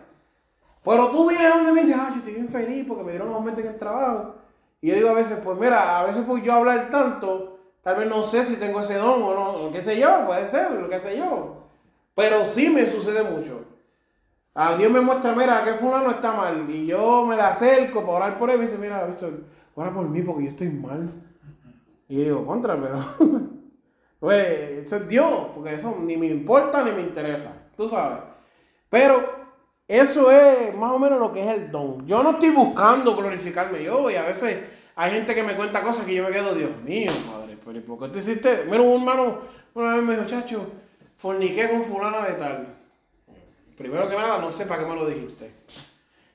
[0.84, 3.34] Pero tú vienes donde me dices, ah, yo estoy bien feliz porque me dieron un
[3.34, 4.36] aumento en el trabajo.
[4.82, 7.57] Y yo digo a veces, pues mira, a veces por yo hablar tanto,
[7.88, 10.50] tal vez no sé si tengo ese don o no, o qué sé yo, puede
[10.50, 11.70] ser, lo que sé yo.
[12.16, 13.64] Pero sí me sucede mucho.
[14.54, 16.70] A Dios me muestra, mira, que fulano está mal.
[16.70, 19.42] Y yo me la acerco para orar por él y dice, mira, Víctor,
[19.74, 21.10] ora por mí porque yo estoy mal.
[22.10, 22.98] Y digo, contra, pero.
[24.20, 27.54] pues, eso es Dios, porque eso ni me importa ni me interesa.
[27.78, 28.20] Tú sabes.
[28.90, 29.18] Pero
[29.88, 32.06] eso es más o menos lo que es el don.
[32.06, 34.62] Yo no estoy buscando glorificarme yo y a veces
[34.94, 37.82] hay gente que me cuenta cosas que yo me quedo, Dios mío, madre, pero ¿y
[37.82, 38.64] por qué tú hiciste?
[38.66, 39.40] Mira, un hermano
[39.74, 40.72] una vez me dijo, chacho,
[41.18, 42.68] forniqué con fulana de tal.
[43.78, 45.52] Primero que nada, no sé para qué me lo dijiste.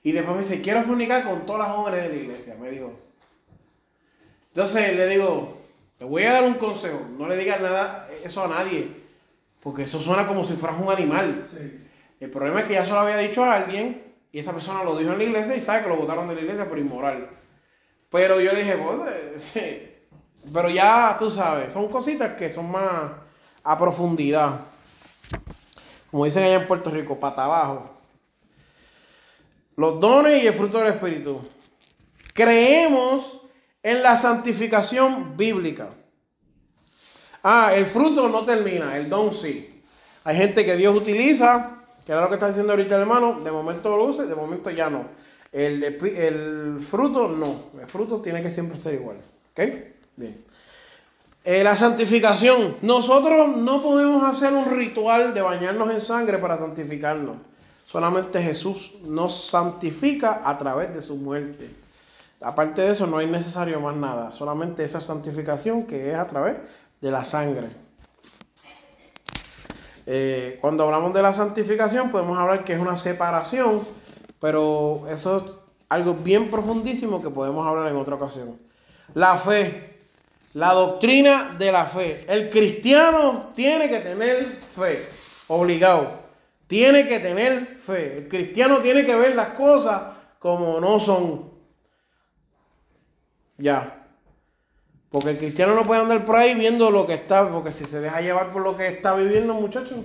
[0.03, 2.93] Y después me dice, quiero fornicar con todas las jóvenes de la iglesia, me dijo.
[4.49, 5.57] Entonces le digo,
[5.97, 8.89] te voy a dar un consejo, no le digas nada eso a nadie,
[9.63, 11.49] porque eso suena como si fueras un animal.
[11.51, 11.81] Sí.
[12.21, 14.99] El problema es que ya se lo había dicho a alguien y esa persona lo
[14.99, 17.31] dijo en la iglesia y sabe que lo votaron de la iglesia por inmoral.
[18.11, 19.92] Pero yo le dije, pues, sí.
[20.53, 23.13] Pero ya tú sabes, son cositas que son más
[23.65, 24.61] a profundidad.
[26.11, 27.91] Como dicen allá en Puerto Rico, pata abajo.
[29.77, 31.41] Los dones y el fruto del Espíritu.
[32.35, 33.41] Creemos
[33.83, 35.89] en la santificación bíblica.
[37.43, 39.83] Ah, el fruto no termina, el don sí.
[40.25, 43.51] Hay gente que Dios utiliza, que era lo que está diciendo ahorita el hermano, de
[43.51, 45.07] momento lo usa, de momento ya no.
[45.51, 49.17] El, el fruto no, el fruto tiene que siempre ser igual.
[49.53, 49.92] ¿Ok?
[50.17, 50.45] Bien.
[51.45, 52.77] Eh, la santificación.
[52.83, 57.37] Nosotros no podemos hacer un ritual de bañarnos en sangre para santificarnos.
[57.85, 61.69] Solamente Jesús nos santifica a través de su muerte.
[62.41, 64.33] Aparte de eso, no hay necesario más nada.
[64.33, 66.57] Solamente esa santificación que es a través
[67.01, 67.71] de la sangre.
[70.07, 73.83] Eh, cuando hablamos de la santificación, podemos hablar que es una separación,
[74.41, 75.59] pero eso es
[75.89, 78.59] algo bien profundísimo que podemos hablar en otra ocasión.
[79.15, 79.92] La fe.
[80.55, 82.25] La doctrina de la fe.
[82.29, 85.09] El cristiano tiene que tener fe,
[85.49, 86.21] obligado.
[86.67, 88.19] Tiene que tener fe.
[88.19, 90.03] El cristiano tiene que ver las cosas
[90.39, 91.51] como no son.
[93.57, 94.07] Ya.
[95.11, 98.01] Porque el cristiano no puede andar por ahí viendo lo que está, porque si se
[98.01, 100.01] deja llevar por lo que está viviendo, muchachos,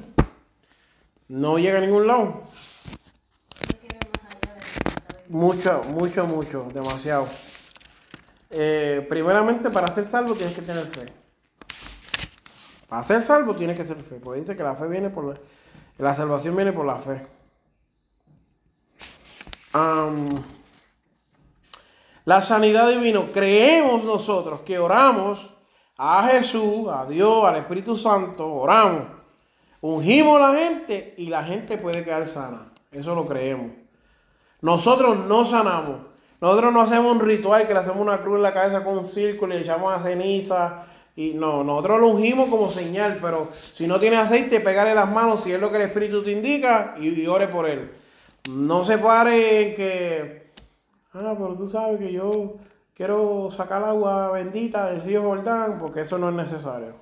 [1.29, 2.43] no llega a ningún lado.
[5.29, 7.27] Mucho, mucho, mucho, demasiado.
[8.49, 11.05] Eh, primeramente, para ser salvo tienes que tener fe.
[12.87, 14.15] Para ser salvo tienes que ser fe.
[14.15, 15.39] Porque dice que la fe viene por
[15.97, 17.27] la, salvación viene por la fe.
[22.25, 23.21] la sanidad divina.
[23.33, 25.53] Creemos nosotros que oramos
[25.97, 28.51] a Jesús, a Dios, al Espíritu Santo.
[28.51, 29.03] Oramos.
[29.81, 32.71] Ungimos a la gente y la gente puede quedar sana.
[32.91, 33.71] Eso lo creemos.
[34.61, 36.06] Nosotros no sanamos.
[36.39, 39.05] Nosotros no hacemos un ritual que le hacemos una cruz en la cabeza con un
[39.05, 40.83] círculo y le echamos a ceniza.
[41.15, 45.41] Y no, nosotros lo ungimos como señal, pero si no tiene aceite, pégale las manos
[45.43, 47.91] si es lo que el Espíritu te indica y, ore por él.
[48.51, 50.51] No se pare en que,
[51.13, 52.57] ah, pero tú sabes que yo
[52.93, 56.93] quiero sacar agua bendita del río Jordán, porque eso no es necesario.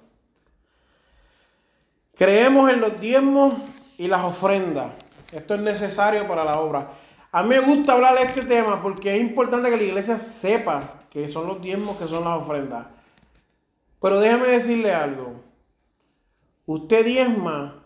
[2.15, 3.55] Creemos en los diezmos
[3.97, 4.93] y las ofrendas.
[5.33, 6.87] Esto es necesario para la obra.
[7.35, 11.01] A mí me gusta hablar de este tema porque es importante que la iglesia sepa
[11.09, 12.87] que son los diezmos, que son las ofrendas.
[14.01, 15.41] Pero déjeme decirle algo.
[16.65, 17.83] Usted diezma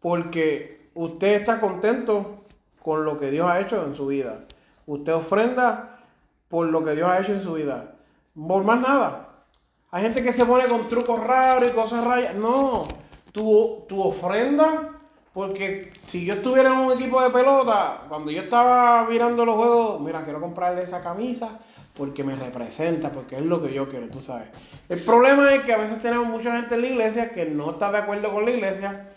[0.00, 2.46] porque usted está contento
[2.82, 4.40] con lo que Dios ha hecho en su vida.
[4.86, 6.00] Usted ofrenda
[6.48, 7.94] por lo que Dios ha hecho en su vida.
[8.34, 9.44] Por más nada.
[9.92, 12.34] Hay gente que se pone con trucos raros y cosas raras.
[12.34, 12.88] No,
[13.30, 14.93] tu, tu ofrenda
[15.34, 20.00] porque si yo estuviera en un equipo de pelota, cuando yo estaba mirando los juegos,
[20.00, 21.58] mira, quiero comprarle esa camisa
[21.96, 24.48] porque me representa, porque es lo que yo quiero, tú sabes.
[24.88, 27.90] El problema es que a veces tenemos mucha gente en la iglesia que no está
[27.90, 29.08] de acuerdo con la iglesia,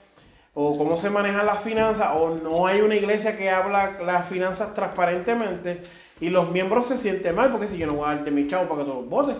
[0.55, 4.73] o cómo se manejan las finanzas, o no hay una iglesia que habla las finanzas
[4.73, 5.83] transparentemente,
[6.19, 8.67] y los miembros se sienten mal, porque si yo no voy a darte mi chavo
[8.67, 9.37] para que tú los votes.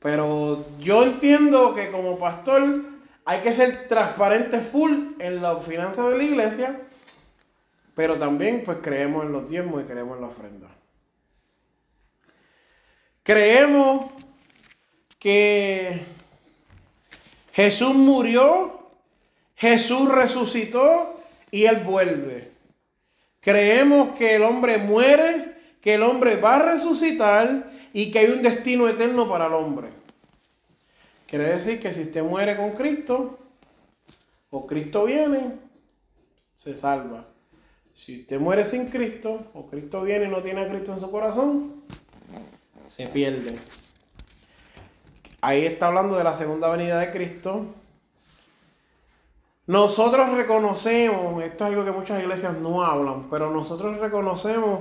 [0.00, 2.97] Pero yo entiendo que como pastor
[3.28, 6.80] hay que ser transparente full en las finanzas de la iglesia,
[7.94, 10.68] pero también pues creemos en los diezmos y creemos en la ofrenda.
[13.22, 14.06] Creemos
[15.18, 16.06] que
[17.52, 18.92] Jesús murió,
[19.56, 21.20] Jesús resucitó
[21.50, 22.52] y Él vuelve.
[23.42, 28.42] Creemos que el hombre muere, que el hombre va a resucitar y que hay un
[28.42, 29.97] destino eterno para el hombre.
[31.28, 33.38] Quiere decir que si usted muere con Cristo,
[34.48, 35.56] o Cristo viene,
[36.56, 37.26] se salva.
[37.92, 41.10] Si usted muere sin Cristo, o Cristo viene y no tiene a Cristo en su
[41.10, 41.82] corazón,
[42.88, 43.58] se pierde.
[45.42, 47.66] Ahí está hablando de la segunda venida de Cristo.
[49.66, 54.80] Nosotros reconocemos, esto es algo que muchas iglesias no hablan, pero nosotros reconocemos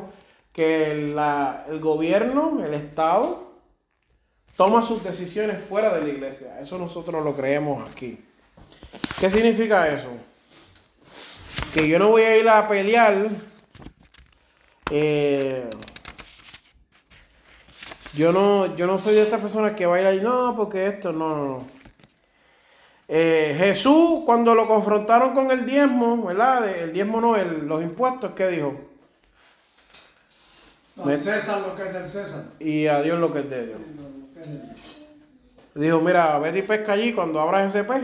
[0.53, 3.46] que el gobierno, el Estado,
[4.58, 6.60] toma sus decisiones fuera de la iglesia.
[6.60, 8.20] Eso nosotros lo creemos aquí.
[9.20, 10.10] ¿Qué significa eso?
[11.74, 13.28] Que yo no voy a ir a pelear.
[14.89, 15.70] Eh,
[18.14, 20.88] yo no, yo no soy de estas personas que va a ir ahí, no, porque
[20.88, 21.68] esto, no, no, no.
[23.08, 26.68] Eh, Jesús, cuando lo confrontaron con el diezmo, ¿verdad?
[26.68, 28.76] El diezmo no, los impuestos, ¿qué dijo?
[31.18, 32.43] César lo que es del César.
[32.60, 33.80] Y a Dios lo que es de Dios.
[35.75, 38.03] Dijo, mira, vete y pesca allí cuando abras ese pez.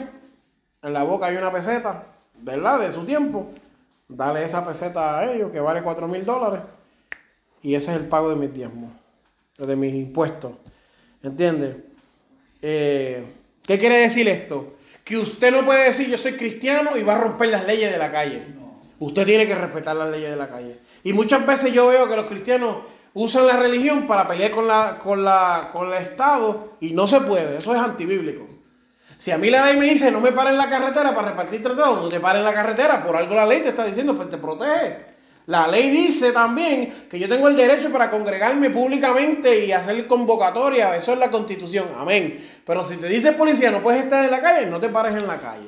[0.81, 2.03] En la boca hay una peseta,
[2.39, 2.79] ¿verdad?
[2.79, 3.51] De su tiempo.
[4.07, 6.61] Dale esa peseta a ellos que vale 4 mil dólares.
[7.63, 8.91] Y ese es el pago de mis diezmos,
[9.57, 10.51] de mis impuestos.
[11.23, 11.77] ¿Entiendes?
[12.61, 13.23] Eh,
[13.65, 14.75] ¿Qué quiere decir esto?
[15.03, 17.97] Que usted no puede decir yo soy cristiano y va a romper las leyes de
[17.97, 18.43] la calle.
[18.99, 20.77] Usted tiene que respetar las leyes de la calle.
[21.03, 22.77] Y muchas veces yo veo que los cristianos
[23.13, 27.21] usan la religión para pelear con, la, con, la, con el Estado y no se
[27.21, 28.47] puede, eso es antibíblico.
[29.17, 31.61] Si a mí la ley me dice no me paren en la carretera para repartir
[31.61, 34.29] tratados, no te paren en la carretera, por algo la ley te está diciendo, pues
[34.29, 35.13] te protege.
[35.45, 40.95] La ley dice también que yo tengo el derecho para congregarme públicamente y hacer convocatoria,
[40.95, 42.61] eso es la constitución, amén.
[42.65, 45.27] Pero si te dice policía no puedes estar en la calle, no te pares en
[45.27, 45.67] la calle.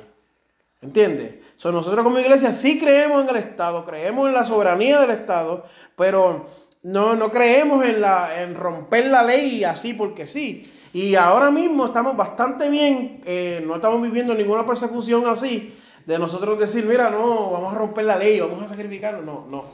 [0.80, 1.34] ¿Entiendes?
[1.56, 5.66] So, nosotros como iglesia sí creemos en el Estado, creemos en la soberanía del Estado,
[5.96, 6.46] pero
[6.86, 10.72] no, no creemos en, la, en romper la ley así porque sí.
[10.92, 15.76] Y ahora mismo estamos bastante bien, eh, no estamos viviendo ninguna persecución así,
[16.06, 19.22] de nosotros decir, mira, no, vamos a romper la ley, vamos a sacrificarlo.
[19.22, 19.64] No, no.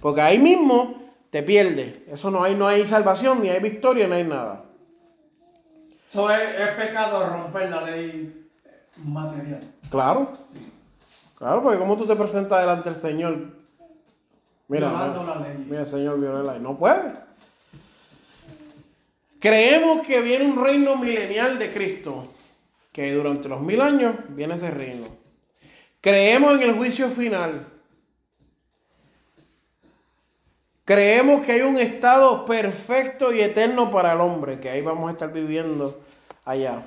[0.00, 0.94] Porque ahí mismo
[1.28, 2.08] te pierdes.
[2.08, 4.64] Eso no hay, no hay salvación, ni hay victoria, no hay nada.
[6.08, 8.48] Eso es, es pecado romper la ley
[8.96, 9.60] material.
[9.90, 10.32] Claro.
[11.36, 13.61] Claro, porque como tú te presentas delante del Señor.
[14.72, 15.66] Mira, mira, la ley.
[15.68, 16.62] mira, Señor, viola la ley.
[16.62, 17.12] No puede.
[19.38, 22.32] Creemos que viene un reino milenial de Cristo,
[22.90, 25.06] que durante los mil años viene ese reino.
[26.00, 27.66] Creemos en el juicio final.
[30.86, 35.12] Creemos que hay un estado perfecto y eterno para el hombre, que ahí vamos a
[35.12, 36.00] estar viviendo
[36.46, 36.82] allá.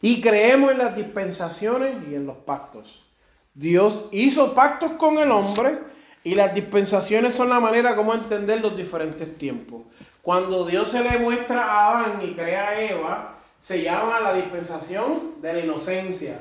[0.00, 3.04] Y creemos en las dispensaciones y en los pactos.
[3.52, 8.76] Dios hizo pactos con el hombre y las dispensaciones son la manera como entender los
[8.76, 9.82] diferentes tiempos.
[10.22, 15.40] Cuando Dios se le muestra a Adán y crea a Eva, se llama la dispensación
[15.40, 16.40] de la inocencia.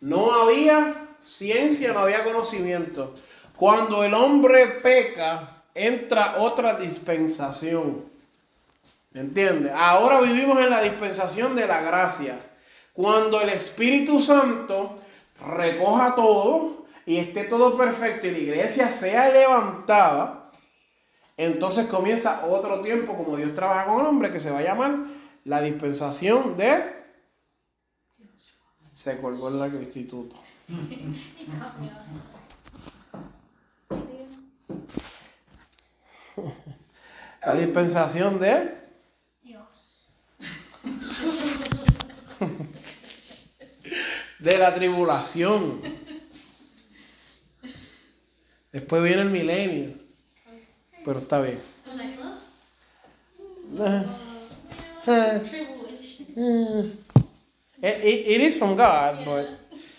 [0.00, 3.14] No había ciencia, no había conocimiento.
[3.56, 8.04] Cuando el hombre peca, entra otra dispensación.
[9.14, 9.72] ¿Entiendes?
[9.74, 12.38] Ahora vivimos en la dispensación de la gracia.
[12.92, 14.98] Cuando el Espíritu Santo
[15.46, 20.50] recoja todo y esté todo perfecto y la iglesia sea levantada,
[21.36, 24.96] entonces comienza otro tiempo como Dios trabaja con el hombre que se va a llamar
[25.44, 27.02] la dispensación de...
[28.92, 30.36] Se colgó en el instituto.
[37.44, 38.72] La dispensación de...
[39.42, 40.06] Dios.
[44.38, 45.82] de la tribulación.
[48.72, 49.94] Después viene el milenio.
[51.04, 51.60] Pero está bien.
[55.06, 56.98] Eh, Tribulation.
[57.82, 59.46] It, it- it is from God, but...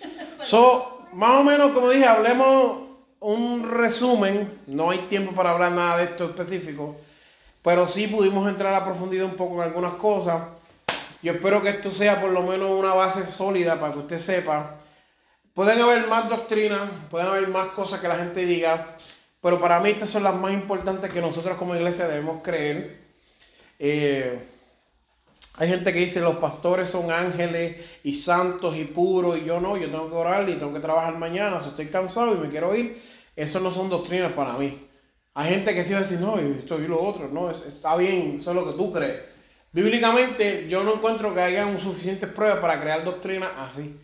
[0.44, 2.84] So, más o menos, como dije, hablemos
[3.20, 4.50] un resumen.
[4.68, 6.98] No hay tiempo para hablar nada de esto específico.
[7.62, 10.42] Pero sí pudimos entrar a profundidad un poco en algunas cosas.
[11.22, 14.76] Yo espero que esto sea por lo menos una base sólida para que usted sepa.
[15.54, 18.98] Pueden haber más doctrinas, pueden haber más cosas que la gente diga,
[19.42, 22.98] pero para mí estas son las más importantes que nosotros como iglesia debemos creer.
[23.80, 24.40] Eh,
[25.56, 29.78] hay gente que dice los pastores son ángeles y santos y puros y yo no,
[29.78, 32.74] yo tengo que orar y tengo que trabajar mañana, si estoy cansado y me quiero
[32.76, 33.00] ir.
[33.36, 34.88] Eso no son doctrinas para mí.
[35.36, 37.96] Hay gente que sí va a decir, no, esto y lo otro, no, es- está
[37.96, 39.22] bien, eso es lo que tú crees.
[39.72, 44.00] Bíblicamente yo no encuentro que haya un suficientes pruebas para crear doctrinas así.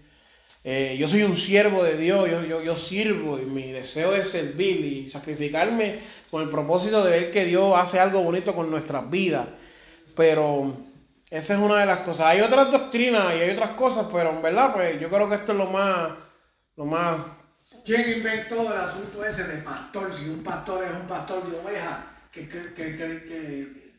[0.71, 4.29] Eh, yo soy un siervo de Dios, yo, yo, yo sirvo y mi deseo es
[4.29, 5.99] servir y sacrificarme
[6.29, 9.47] con el propósito de ver que Dios hace algo bonito con nuestras vidas.
[10.15, 10.77] Pero
[11.27, 12.27] esa es una de las cosas.
[12.27, 15.53] Hay otras doctrinas y hay otras cosas, pero en verdad, pues yo creo que esto
[15.53, 16.11] es lo más,
[16.75, 17.17] lo más
[17.83, 20.13] ¿Quién inventó el asunto ese de pastor?
[20.13, 21.97] Si un pastor es un pastor de ovejas
[22.31, 23.89] que, que, que, que-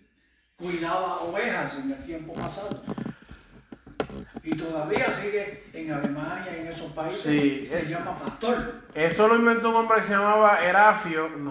[0.57, 2.81] cuidaba ovejas en el tiempo pasado.
[4.43, 7.21] Y todavía sigue en Alemania en esos países.
[7.21, 7.87] Sí, se eh.
[7.89, 8.83] llama pastor.
[8.95, 11.29] Eso lo inventó un hombre que se llamaba Erafio.
[11.29, 11.51] No.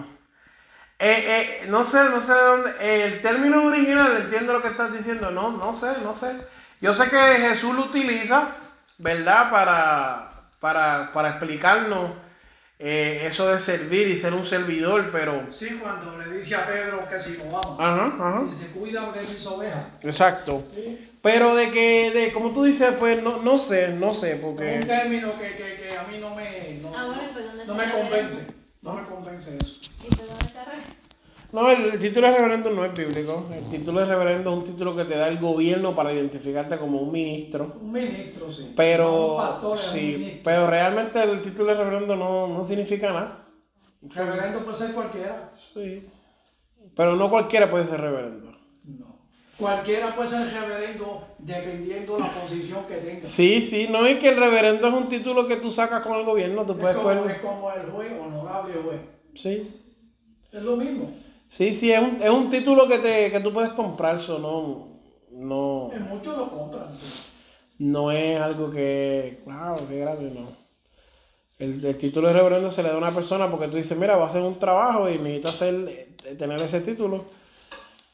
[0.98, 2.70] Eh, eh, no sé, no sé de dónde.
[2.80, 5.30] eh, el término original, entiendo lo que estás diciendo.
[5.30, 6.36] No, no sé, no sé.
[6.80, 8.48] Yo sé que Jesús lo utiliza,
[8.98, 9.50] ¿verdad?
[9.50, 12.10] Para, para, para explicarnos
[12.82, 15.46] eh, eso de servir y ser un servidor, pero.
[15.52, 17.76] Sí, cuando le dice a Pedro que si no vamos.
[17.78, 18.44] Ajá, ajá.
[18.48, 19.84] Y se cuida de mis ovejas.
[20.02, 20.64] Exacto.
[20.74, 21.08] Sí.
[21.22, 24.40] Pero de que, de, como tú dices, pues no, no sé, no sé, Es un
[24.40, 24.80] porque.
[24.86, 27.86] término que, que, que a mí no me, no, Ah, bueno, pues, ¿dónde no está
[27.86, 28.46] me convence.
[28.80, 29.80] No me convence eso.
[30.02, 30.64] ¿Y dónde está?
[31.52, 33.48] No, el, el título de reverendo no es bíblico.
[33.52, 37.00] El título de reverendo es un título que te da el gobierno para identificarte como
[37.00, 37.76] un ministro.
[37.80, 38.72] Un ministro, sí.
[38.76, 43.46] Pero, un pastor, sí, pero realmente el título de reverendo no, no significa nada.
[44.02, 45.52] Reverendo puede ser cualquiera.
[45.74, 46.06] Sí.
[46.94, 48.52] Pero no cualquiera puede ser reverendo.
[48.84, 49.18] No.
[49.58, 53.26] Cualquiera puede ser reverendo dependiendo la posición que tenga.
[53.26, 56.24] Sí, sí, no es que el reverendo es un título que tú sacas con el
[56.24, 59.00] gobierno, tú es, puedes como, es como el juez, honorable juez.
[59.34, 59.82] Sí.
[60.52, 61.10] Es lo mismo.
[61.50, 65.00] Sí, sí, es un, es un título que, te, que tú puedes comprar, eso no,
[65.32, 66.96] no, En muchos lo compran.
[66.96, 67.08] sí.
[67.78, 70.56] no es algo que, wow, qué grande, no.
[71.58, 74.14] El, el título de reverendo se le da a una persona porque tú dices, mira,
[74.14, 75.74] voy a hacer un trabajo y necesito hacer,
[76.24, 77.24] eh, tener ese título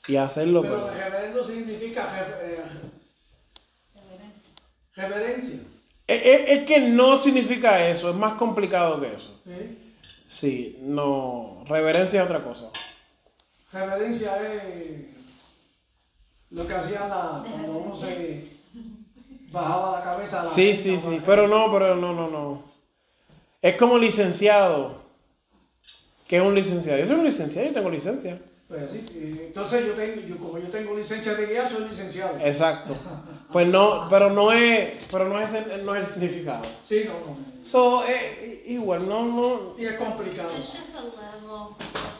[0.08, 0.62] y hacerlo.
[0.62, 0.96] Pero pues.
[0.96, 2.54] reverendo significa eh,
[4.94, 5.60] reverencia.
[6.06, 9.38] Es, es- es que no significa eso, es más complicado que eso.
[9.44, 9.78] ¿sí?
[10.26, 12.70] Sí, no, reverencia es otra cosa.
[13.72, 15.16] Reverencia es
[16.50, 18.44] lo que hacía la, cuando uno se
[19.50, 20.44] bajaba la cabeza.
[20.44, 22.62] la Sí, sí, sí, pero no, pero no, no, no.
[23.60, 25.06] Es como licenciado.
[26.28, 26.98] ¿Qué es un licenciado?
[26.98, 28.40] Yo soy un licenciado, yo tengo licencia.
[28.68, 32.36] Pues sí, y entonces yo tengo, yo, como yo tengo licencia de guía, soy licenciado.
[32.40, 32.96] Exacto.
[33.52, 36.64] Pues no, pero no es, pero no es el, no es el significado.
[36.84, 37.36] Sí, no, no.
[37.64, 39.74] So, eh, igual, no, no.
[39.78, 40.48] Y es complicado.
[40.56, 42.15] It's just a level of people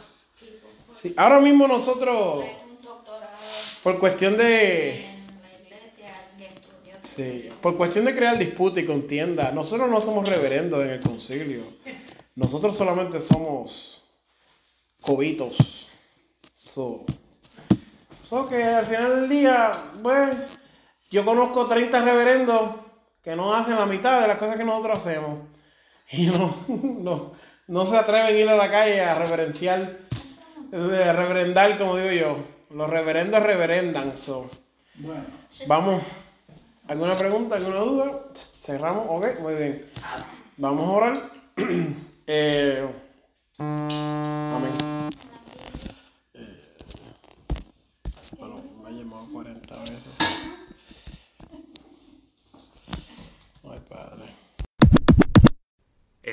[1.15, 2.45] Ahora mismo nosotros,
[3.83, 5.05] por cuestión de,
[7.01, 11.63] sí, por cuestión de crear disputa y contienda, nosotros no somos reverendos en el concilio.
[12.35, 14.03] Nosotros solamente somos
[15.01, 15.87] cobitos.
[16.53, 17.05] So,
[18.23, 20.35] so que al final del día, bueno,
[21.09, 22.71] yo conozco 30 reverendos
[23.23, 25.39] que no hacen la mitad de las cosas que nosotros hacemos.
[26.11, 27.33] Y no, no,
[27.67, 30.06] no se atreven a ir a la calle a reverenciar,
[30.71, 32.37] reverendar, como digo yo.
[32.69, 34.17] Los reverendos reverendan.
[34.17, 34.49] So.
[34.95, 35.23] Bueno,
[35.67, 36.01] Vamos.
[36.87, 37.55] ¿Alguna pregunta?
[37.55, 38.23] ¿Alguna duda?
[38.33, 39.05] Cerramos.
[39.09, 39.85] Ok, muy bien.
[40.57, 41.17] Vamos a orar.
[42.29, 42.85] Eh,
[43.57, 44.71] amén.
[46.33, 46.63] Eh,
[48.37, 50.36] bueno, me ha llamado 40 veces.